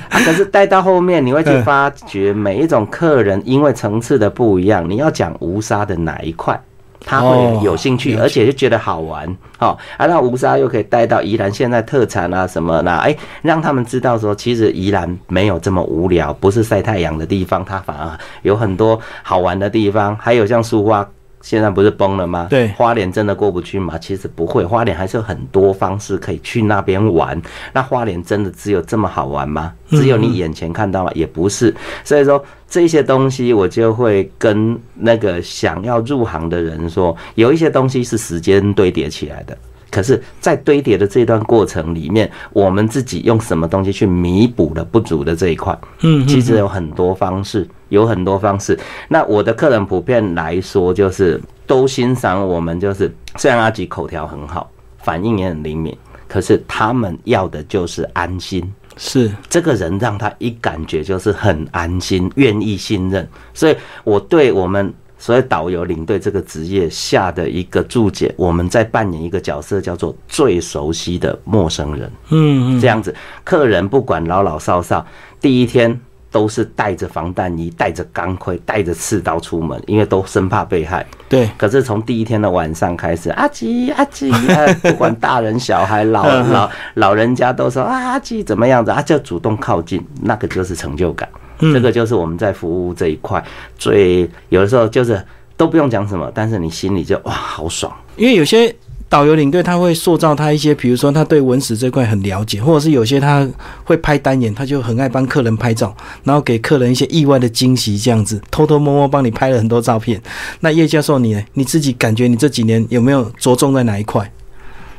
[0.09, 6.61] 啊，可是带到后面，你会去发觉每一种客人因为层次的不一样，你要讲乌沙的哪一块，
[7.05, 9.37] 他会有兴趣，哦而且就觉得好玩。
[9.57, 21.07] 好、啊，那吴沙又可以带到宜兰现在特产啊什么的，哎，让他们知道说，其实宜兰没有这么无聊，不是晒太阳的地方，它反而有很多好玩的地方，还有像苏花。
[21.43, 22.47] 现在不是崩了吗？
[22.49, 23.97] 对花莲真的过不去吗？
[23.97, 27.39] 其实不会，花莲还是有很多方式可以去那边玩。
[27.73, 29.73] 那花莲真的只有这么好玩吗？
[29.89, 31.11] 只有你眼前看到吗？
[31.13, 31.75] 也不是。
[32.05, 39.55] 所以说这些东西，我就会跟那个想要入行的人说，有一些东西是时间堆叠起来的。
[39.93, 45.77] 可是，在堆叠的这段过程里面，我们自己用什么东西去弥补了不足的这一块？
[46.01, 48.75] 嗯，其实有很多方式，有很多方式。
[49.07, 54.67] 那我的客人普遍来说，就是都欣赏我们，就是虽然阿吉口条很好，
[54.97, 55.95] 反应也很灵敏，
[56.27, 58.67] 可是他们要的就是安心。
[58.97, 63.29] 是这个人让他一感觉就是很安心，愿意信任。
[63.53, 64.91] 所以我对我们。
[65.23, 72.11] 所以导游领队这个职业下的一个注解，我们在扮演一个角色，叫做最熟悉的陌生人。
[72.29, 75.07] 嗯嗯，这样子，客人不管老老少少，
[75.39, 75.97] 第一天
[76.29, 81.05] 都是带着防弹衣、带着钢盔、带着刺刀出门，因为都生怕被害。
[81.29, 81.49] 对。
[81.57, 91.29] 可是从第一天的晚上开始，阿吉阿吉，啊 不管大人小孩、老老老人家都说阿吉怎么样子，啊，就主动靠近，那个就是成就感。
[91.71, 93.43] 这个就是我们在服务这一块
[93.77, 95.23] 最有的时候就是
[95.55, 97.93] 都不用讲什么，但是你心里就哇好爽。
[98.17, 98.73] 因为有些
[99.07, 103.47] 导游领队他会塑造他一些，比如说他对文史这块很了解，或者是有些他
[103.83, 110.19] 会拍单眼，他就很爱帮客人拍照，然后给客人一些意外的惊喜，这样子偷偷摸摸帮你拍了很多照片。
[110.61, 111.43] 那叶教授你呢？
[111.53, 114.31] 你自己感觉你这几年有没有着重在哪一块？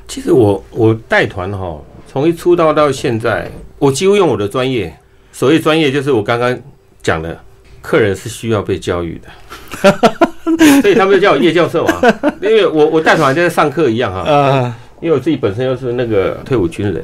[0.07, 4.97] 其实我我带团哈，从一出道到现在，我几乎用我的专业。
[5.35, 6.57] 所谓专业，就是我刚刚
[7.03, 7.37] 讲的，
[7.82, 9.93] 客人是需要被教育的，
[10.80, 12.01] 所以他们叫我叶教授啊，
[12.41, 14.20] 因为我我带团就在上课一样哈。
[14.20, 14.76] 啊。
[15.03, 17.03] 因为我自己本身又是那个退伍军人，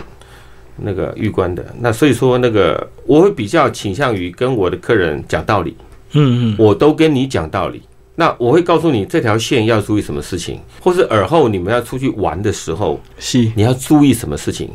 [0.76, 5.76] 那个狱官的，那所以说那个我会比较倾向于跟我的客人讲道理。
[6.12, 6.56] 嗯嗯。
[6.56, 7.82] 我都跟你讲道理，
[8.14, 14.70] 那我会告诉你这条线要注意什么事情，或是尔后你们要出去玩的时候，是你要注意什么事情。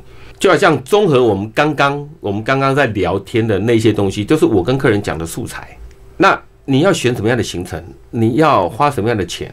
[0.45, 5.75] 就好像综合我们刚刚我们刚刚在聊天的那些东西，就是我跟客人讲的素材。
[6.17, 7.83] 那你要选什么样的行程？
[8.11, 9.51] 你要花什么样的钱？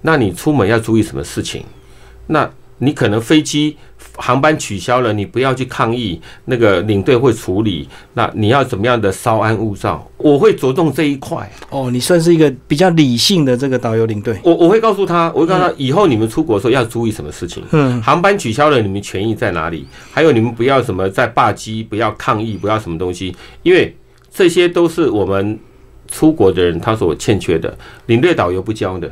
[0.00, 1.64] 那你出门要注意什么事情？
[2.26, 2.50] 那
[2.82, 3.76] 你可能飞机。
[4.16, 7.88] 航班取消了，你不要去抗议，那个领队会处理。
[8.12, 10.06] 那你要怎么样的稍安勿躁？
[10.18, 11.50] 我会着重这一块。
[11.70, 14.38] 哦，你算是一个比较理性的这个导游领队。
[14.42, 17.64] 我我会告诉他，我会告诉他，以后你们出国的时候要注意什么事情。
[17.70, 19.86] 嗯，航班取消了，你们权益在哪里？
[20.10, 23.96] 还有你们不要什么在霸机，不要抗议，不要什么东西，因为
[24.30, 25.58] 这些都是我们
[26.10, 27.74] 出国的人他所欠缺的，
[28.06, 29.10] 领队导游不教的。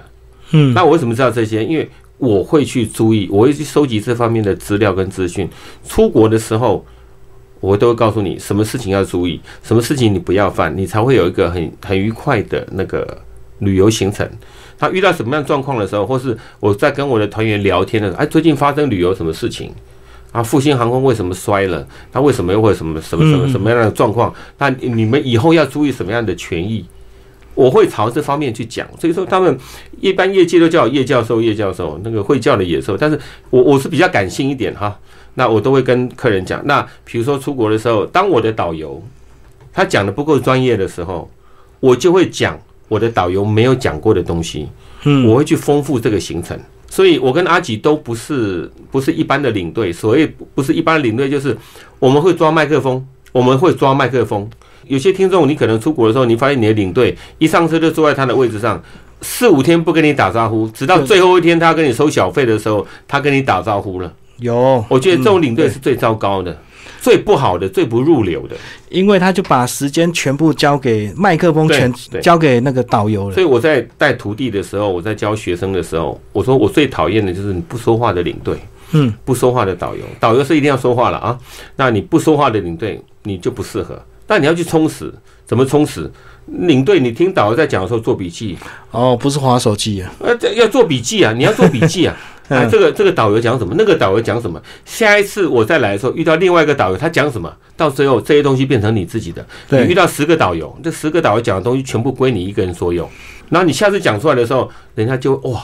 [0.53, 1.65] 嗯，那我为什么知道这些？
[1.65, 1.89] 因为
[2.21, 5.49] 我会去注意，我会去收集这方面的资料跟资讯。
[5.89, 6.85] 出国的时候，
[7.61, 13.23] 我都会告诉你什么事情要注意，什么事情你不要犯，你才会有一个很很愉快的那个
[13.61, 14.29] 旅游行程。
[14.79, 19.73] 他遇到什么样状况的时候，或是我在跟我的团员聊天的时候，哎，最近发生旅游什么事情？
[20.33, 21.87] 啊，复兴航空为什么摔了？
[22.13, 24.33] 他为什么又会什么什么什么什么样的状况？
[24.59, 26.85] 那你们以后要注意什么样的权益？
[27.61, 29.55] 我会朝这方面去讲，所以说他们
[30.01, 34.99] 一般业界都叫叶教授，叶教授那个会叫的野兽，但是我我是比较感性一点哈，
[35.35, 39.03] 那我都会跟客人讲，那比如说出国的时候，当我的导游
[39.75, 41.31] 他讲的不够专业的时候，
[41.81, 42.59] 我就会讲
[42.89, 44.67] 我的导游没有讲过的东西，
[45.05, 46.59] 嗯，我会去丰富这个行程，
[46.89, 51.55] 所以我跟阿吉都不是不是一般的领队，所谓不是一般的领队，就是
[51.99, 54.49] 我们会抓麦克风，我们会抓麦克风。
[54.91, 58.83] 有些听众，你可能出国的时候，你发现你的领队一上车就坐在他的位置上，
[59.23, 64.13] 四五天不跟你打招呼，直到最后一天他跟你收小费的时候，他跟你打招呼了。
[64.39, 66.59] 有，我觉得这种领队是最糟糕的、
[67.01, 68.57] 最不好的、最不入流的，
[68.89, 73.35] 因为他就把时间全部交给麦克风，全交给那个导游了。
[73.35, 78.57] 所以我在带徒弟的时候，我在教学生的时候，我说我最讨厌的就是你不说话的领队，
[78.93, 81.39] 嗯，不说话的导游，导游是一定要说话了啊。
[81.77, 84.03] 那你不说话的领队，你就不适合。
[84.31, 85.13] 但你要去充实，
[85.45, 86.09] 怎么充实？
[86.47, 88.57] 领队，你听导游在讲的时候做笔记
[88.93, 92.17] 哦，不是划手机啊，呃，要做笔记啊，你要做笔记啊。
[92.49, 93.75] 啊，这个这个导游讲什么？
[93.77, 94.63] 那个导游讲什么？
[94.85, 97.53] 下一次我再来的时候，遇到另外一个导游，他讲什么？
[97.77, 99.45] 到最后这些东西变成你自己的。
[99.71, 103.11] 你遇到十个导游，这十个导游讲的东西全部归你一个人所有。
[103.49, 105.61] 然后你下次讲出来的时候，人家就哇。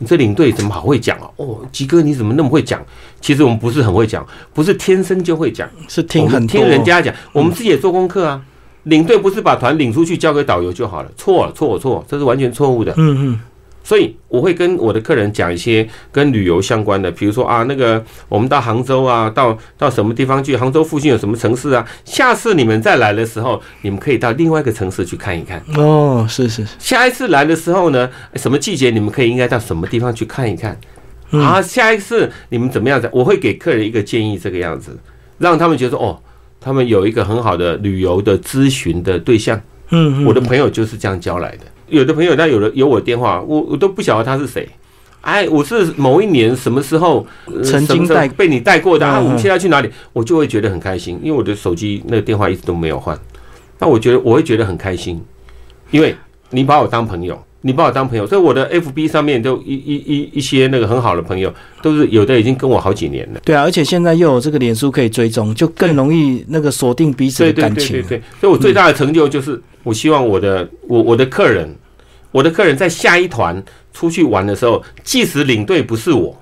[0.00, 1.28] 你这领队怎么好会讲啊？
[1.38, 2.80] 哦，吉哥你怎么那么会讲？
[3.20, 7.14] 其实我们不是很会讲，不是天生就会讲，是听很听人家讲。
[7.32, 8.40] 我们自己也做功课啊。
[8.84, 11.10] 领队不是把团领出去交给导游就好了？
[11.14, 12.94] 错了，错错，这是完全错误的。
[12.96, 13.40] 嗯嗯。
[13.84, 20.56] 所以我会跟我的客人讲一些跟旅游相关的，比如说啊，那个我们到杭州啊，到到什么地方去？
[20.56, 21.86] 杭州附近有什么城市啊？
[22.04, 25.62] 下次你们再来的时候，你们可以到另外一个城市去看一看。
[25.76, 26.66] 哦，是是。
[26.78, 30.78] 下一次来的时候呢，什么季节你们可以应该到什么地方去看一看？
[31.32, 33.08] 啊，下一次你们怎么样子？
[33.12, 34.98] 我会给客人一个建议，这个样子，
[35.38, 36.18] 让他们觉得哦，
[36.60, 39.60] 他们有一个很好的旅游的咨询的对象。
[39.90, 41.64] 嗯，我的朋友就是这样交来的。
[41.88, 44.68] 有的朋友他有了有我电话，我我都不晓得他是谁，
[45.22, 49.18] 哎，我是某一年什么时候呃曾经带被你带过的啊？
[49.18, 53.18] 我们现在去哪里，我就会觉得很开心，因为我的手机那个电话一直都没有换。
[53.78, 55.22] 那我觉得我会觉得很开心，
[55.90, 56.14] 因为
[56.50, 61.52] 你把我当朋友，你把我当朋友，所以我的 FB 上面都一一一一些那个很好的朋友，
[61.82, 63.40] 都是有的已经跟我好几年了。
[63.44, 67.96] 对啊，而且现在又有这个脸书可以追踪，就更容易那个锁定彼此的感情。
[67.96, 71.68] 对对对，所以我最大的成就就是，我希望我的我我的客人，
[72.30, 73.60] 我的客人在下一团
[73.92, 76.40] 出去玩的时候，即使领队不是我，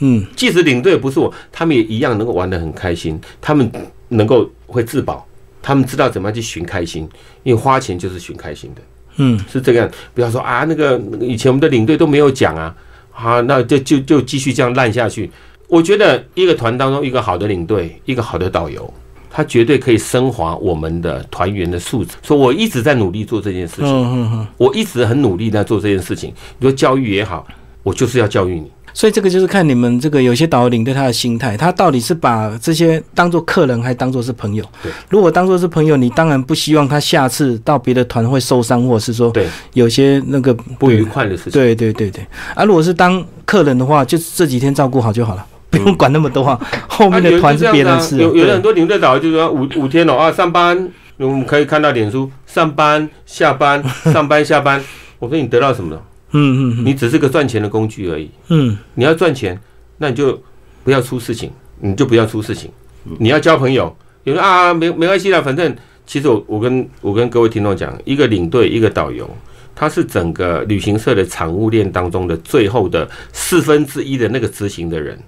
[0.00, 3.70] 嗯，即使领队不是我，他们也一样能够玩得很开心，他们
[4.08, 5.26] 能够会自保，
[5.62, 7.08] 他们知道怎么样去寻开心，
[7.42, 8.82] 因为花钱就是寻开心的，
[9.16, 9.90] 嗯，是这个样。
[10.14, 12.74] 不要说啊，那个以前我们的领队都没有讲啊，
[13.12, 15.30] 啊，那就就就继续这样烂下去。
[15.68, 18.92] 我觉得一个团当中，一个好的领队，一个好的导游，
[19.30, 22.14] 他绝对可以升华我们的团员的素质。
[22.22, 24.48] 说我一直在努力做这件事情。
[24.58, 26.32] 我一直很努力在做这件事情。
[26.58, 27.46] 你说教育也好，
[27.82, 28.70] 我就是要教育你。
[28.94, 34.92] 所以这个就是看你们这个有些导游领队他的心态，他到底是把这些当做客人，还当做是朋友对。
[35.08, 41.52] 如果当做是朋友，你当然不希望他下次到别的团会受伤，或者是说对有些那个不愉快的事情。
[41.52, 42.24] 对对对对。
[42.54, 46.60] 啊，如果是当客人的话，就这几天照顾好就好了，不用管那么多啊。
[46.88, 48.18] 后面的团是别人事啊。
[48.18, 53.82] 嗯有有的很多领队导游就是说五五天哦啊，上班我们可以看到脸书，上班下班
[54.12, 54.82] 上班下班。
[55.18, 56.02] 我说你得到什么了？
[56.32, 58.30] 嗯嗯你只是个赚钱的工具而已。
[58.48, 59.58] 嗯你要赚钱，
[59.98, 60.40] 那你就
[60.84, 62.70] 不要出事情，你就不要出事情。
[63.18, 65.74] 你要交朋友，有人啊没没关系啦，反正
[66.06, 69.28] 其实我我跟我跟各位听众讲，一个领队一个导游，
[69.74, 75.18] 他是整个旅行社的产物链当中的最后的四分之一的那个执行的人，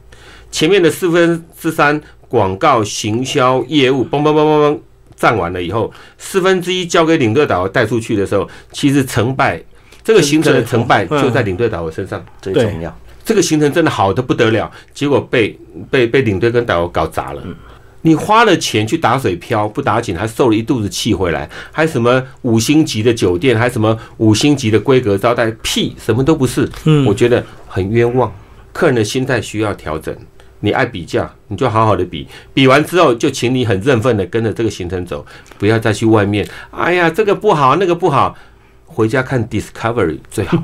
[0.50, 4.78] 前面的四分之三广告、行销、业务，嘣嘣嘣嘣嘣
[5.16, 9.62] 占完了以后，四分之一交给领队导游带出去的时候，其实成败
[10.04, 12.24] 这个行程的成败嗯就在领队导游身上。
[12.40, 12.96] 最重要。
[13.24, 15.58] 这个行程真的好的不得了，结果被
[15.90, 17.42] 被被领队跟导游搞砸了。
[18.02, 26.68] 你花了钱去打水漂，不打紧，还受了一肚子气回来，还什么五星级的酒店，还什么五星级的规格招待，屁，什么都不是。
[26.84, 28.30] 嗯我觉得很冤枉。
[28.74, 30.14] 客人的心态需要调整。
[30.60, 35.24] 你爱比价，你就好好的比，比完之后就请你很认份的跟着这个行程走，
[35.58, 36.46] 不要再去外面。
[36.70, 38.34] 哎呀，这个不好，那个不好，
[38.94, 40.62] 回家看 Discovery 最好。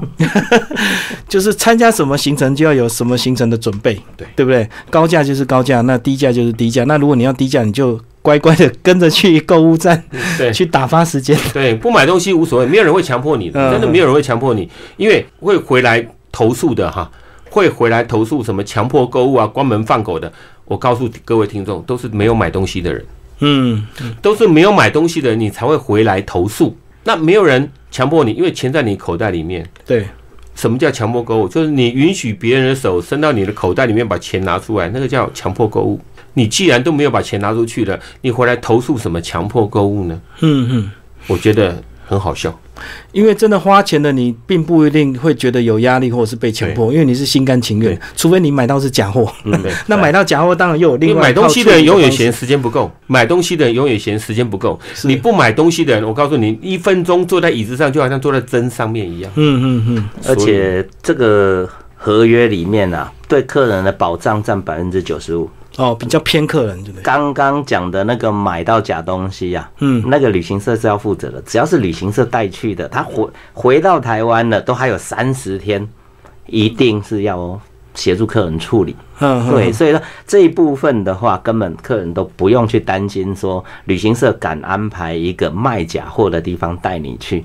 [1.29, 4.69] 就是参加什么行程就要有什么行程的准备，对对不对？
[4.89, 6.85] 高价就是高价，那低价就是低价。
[6.85, 10.03] 那如果你要低价，你就乖乖的跟着去购物站
[10.39, 11.39] 对， 去打发时间。
[11.53, 17.11] 对，不买东西无所谓，没有人会强迫你的，嗯真的没有人会强迫你，因为会回来投诉的哈，
[17.51, 20.33] 会回来投诉什么强迫购物啊、关门放狗的。
[20.65, 23.05] 我告诉各位听众，都是没有买东西的人，
[23.41, 23.87] 嗯，
[24.23, 26.77] 都是没有买东西的人，你才会回来投诉。
[27.05, 29.69] 那没有人强迫你，因为钱在你口袋里面。
[29.87, 30.07] 对，
[30.55, 31.49] 什么叫强迫购物？
[31.49, 36.01] 就是你允许别人的手伸到你的口袋里面把钱拿出来，那个叫强迫购物。
[36.35, 40.21] 你既然都没有把钱拿出去了，你回来投诉什么强迫购物呢？
[40.41, 40.91] 嗯嗯。
[41.27, 42.59] 我觉得很好笑。
[43.13, 49.31] 因为真的花钱的你，并不一定会觉得有压力或者是被强迫，因为你是心甘情愿，除非你买到是假货。
[49.45, 54.79] 嗯， 那买到假货，当然又另外买东西的人永远嫌嫌时间不够，买东西的人永远嫌时间不够。
[55.05, 59.31] 你不买东西的人，我告诉你，一分钟坐在椅子上就好像坐在针上面一样。
[59.37, 65.49] 嗯嗯嗯，而且这个合约里面啊，对客人的保障占百分之九十五。
[65.81, 67.03] 哦，比较偏客人，对不对？
[67.03, 75.89] 刚刚讲的那个买到假东西啊，嗯，那个旅行社是要负责的，只要是旅行社带去的，他回回到台湾了，都还有三十天，
[76.45, 77.59] 一定是要
[77.95, 78.95] 协助客人处理。
[79.21, 87.43] 嗯，嗯对，，所以说这一部分的话，根本客人都不用去担心说旅行社敢安排一个卖假货的地方带你去，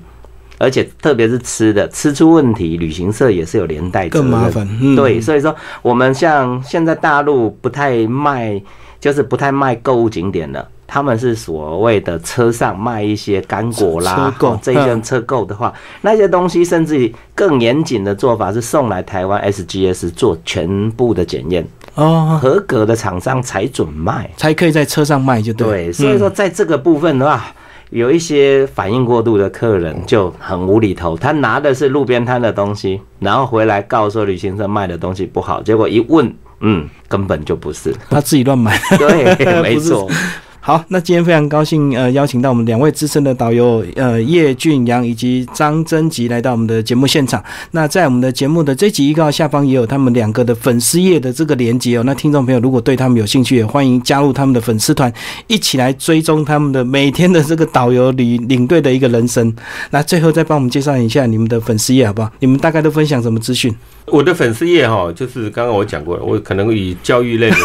[0.58, 4.30] 而且特别是吃的，吃出问题，旅行社也是有连带责任。
[4.30, 4.68] 更麻烦。
[4.80, 8.60] 嗯，对，所以说我们像现在大陆不太卖，
[9.00, 10.68] 就是不太卖购物景点了。
[10.88, 24.30] 他们是所谓的车上卖一些干果啦车，购哦这一嗯些车购的话，那些东西甚至于更严谨的做法是送来台湾 SGS 做全部的检验，哦，合格的厂商才准卖。
[24.36, 25.66] 才可以在车上卖，就对。
[25.66, 27.52] 对，所以说在这个部分的话，
[27.90, 37.94] 有一些反应过度的客人就很无厘头，他拿的是路边摊的东西，然后回来告诉旅行社卖的东西不好，结果一问，嗯，根本就不是。
[38.10, 38.78] 他自己乱买。
[38.98, 40.08] 对， 没错。
[40.66, 47.40] 好，那今天非常高兴，呃，邀请到我们两位资深的导游，呃，叶俊阳以及张贞吉来到我们的节目现场。
[47.70, 52.02] 那在我们的节目的这集预告下方也有他们两个的粉丝页的这个连接哦。
[52.04, 55.12] 那听众朋友如果对他们有兴趣，也欢迎加入他们的粉丝团，
[55.46, 59.54] 一起来追踪他们的每天的这个导游领领队的一个人生。
[59.90, 62.32] 那最后再帮我们介绍一下你们的粉丝页好不好？
[62.40, 63.72] 你们大概都分享什么资讯？
[64.06, 67.56] 我的粉丝页哈，就是刚刚我讲过了，我可能以教育类的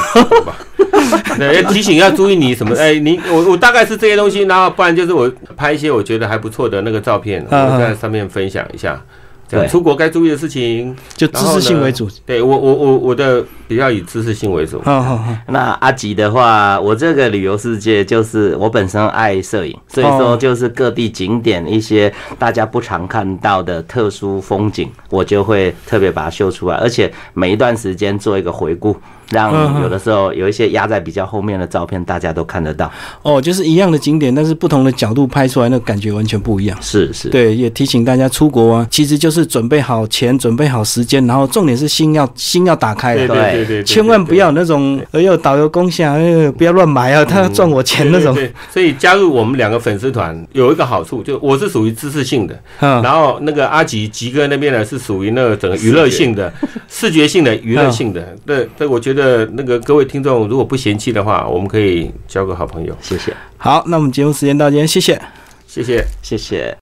[0.45, 0.55] 吧。
[1.37, 2.75] 对，提醒要注意你什么？
[2.75, 9.01] 哎，你我我大概是这些东西，然后不然就是我拍一些我觉得还不错的那个照片，我在上面分享一下。
[9.49, 12.07] 对，出国该注意的事情，就知识性为主。
[12.25, 14.81] 对我我我我的比较以知识性为主。
[14.81, 15.35] 好好好。
[15.47, 28.95] 那阿吉的话，我这个旅游世界就是我本身爱摄影，所以说就是各地景点一些大家不常看到的特殊风景，我就会特别把它秀出来，而且每一段时间做一个回顾。
[29.31, 32.91] 让有的时候有一些压在比较后面的照片，大家都看得到。
[33.23, 36.77] 哦，就是一样的景点，但是不同的角度拍出来，那感觉完全不一样。
[36.81, 43.15] 是是，对，也提醒大家出国啊，其实就是准备好钱，准备好时间，然后重点是心要心要打开。
[43.15, 48.35] 对对对，千万不要那种，哎呦导游功下，哎不要乱买啊，他要赚我钱那种。
[48.35, 56.51] 对所以加入我们两个粉丝团有一个好处，就我是属于知识性的，然后那个阿吉吉哥那边呢是属于那个整个娱乐性的、
[56.89, 58.35] 视觉性的、娱乐性的。
[58.45, 59.20] 对对，我觉得。
[59.21, 62.97] 的那个各位听众，如果不嫌弃的话，我们可以交个好朋友。
[63.01, 63.31] 谢谢。
[63.57, 65.21] 好，那我们节目时间到这，谢谢，
[65.67, 66.75] 谢谢，谢谢。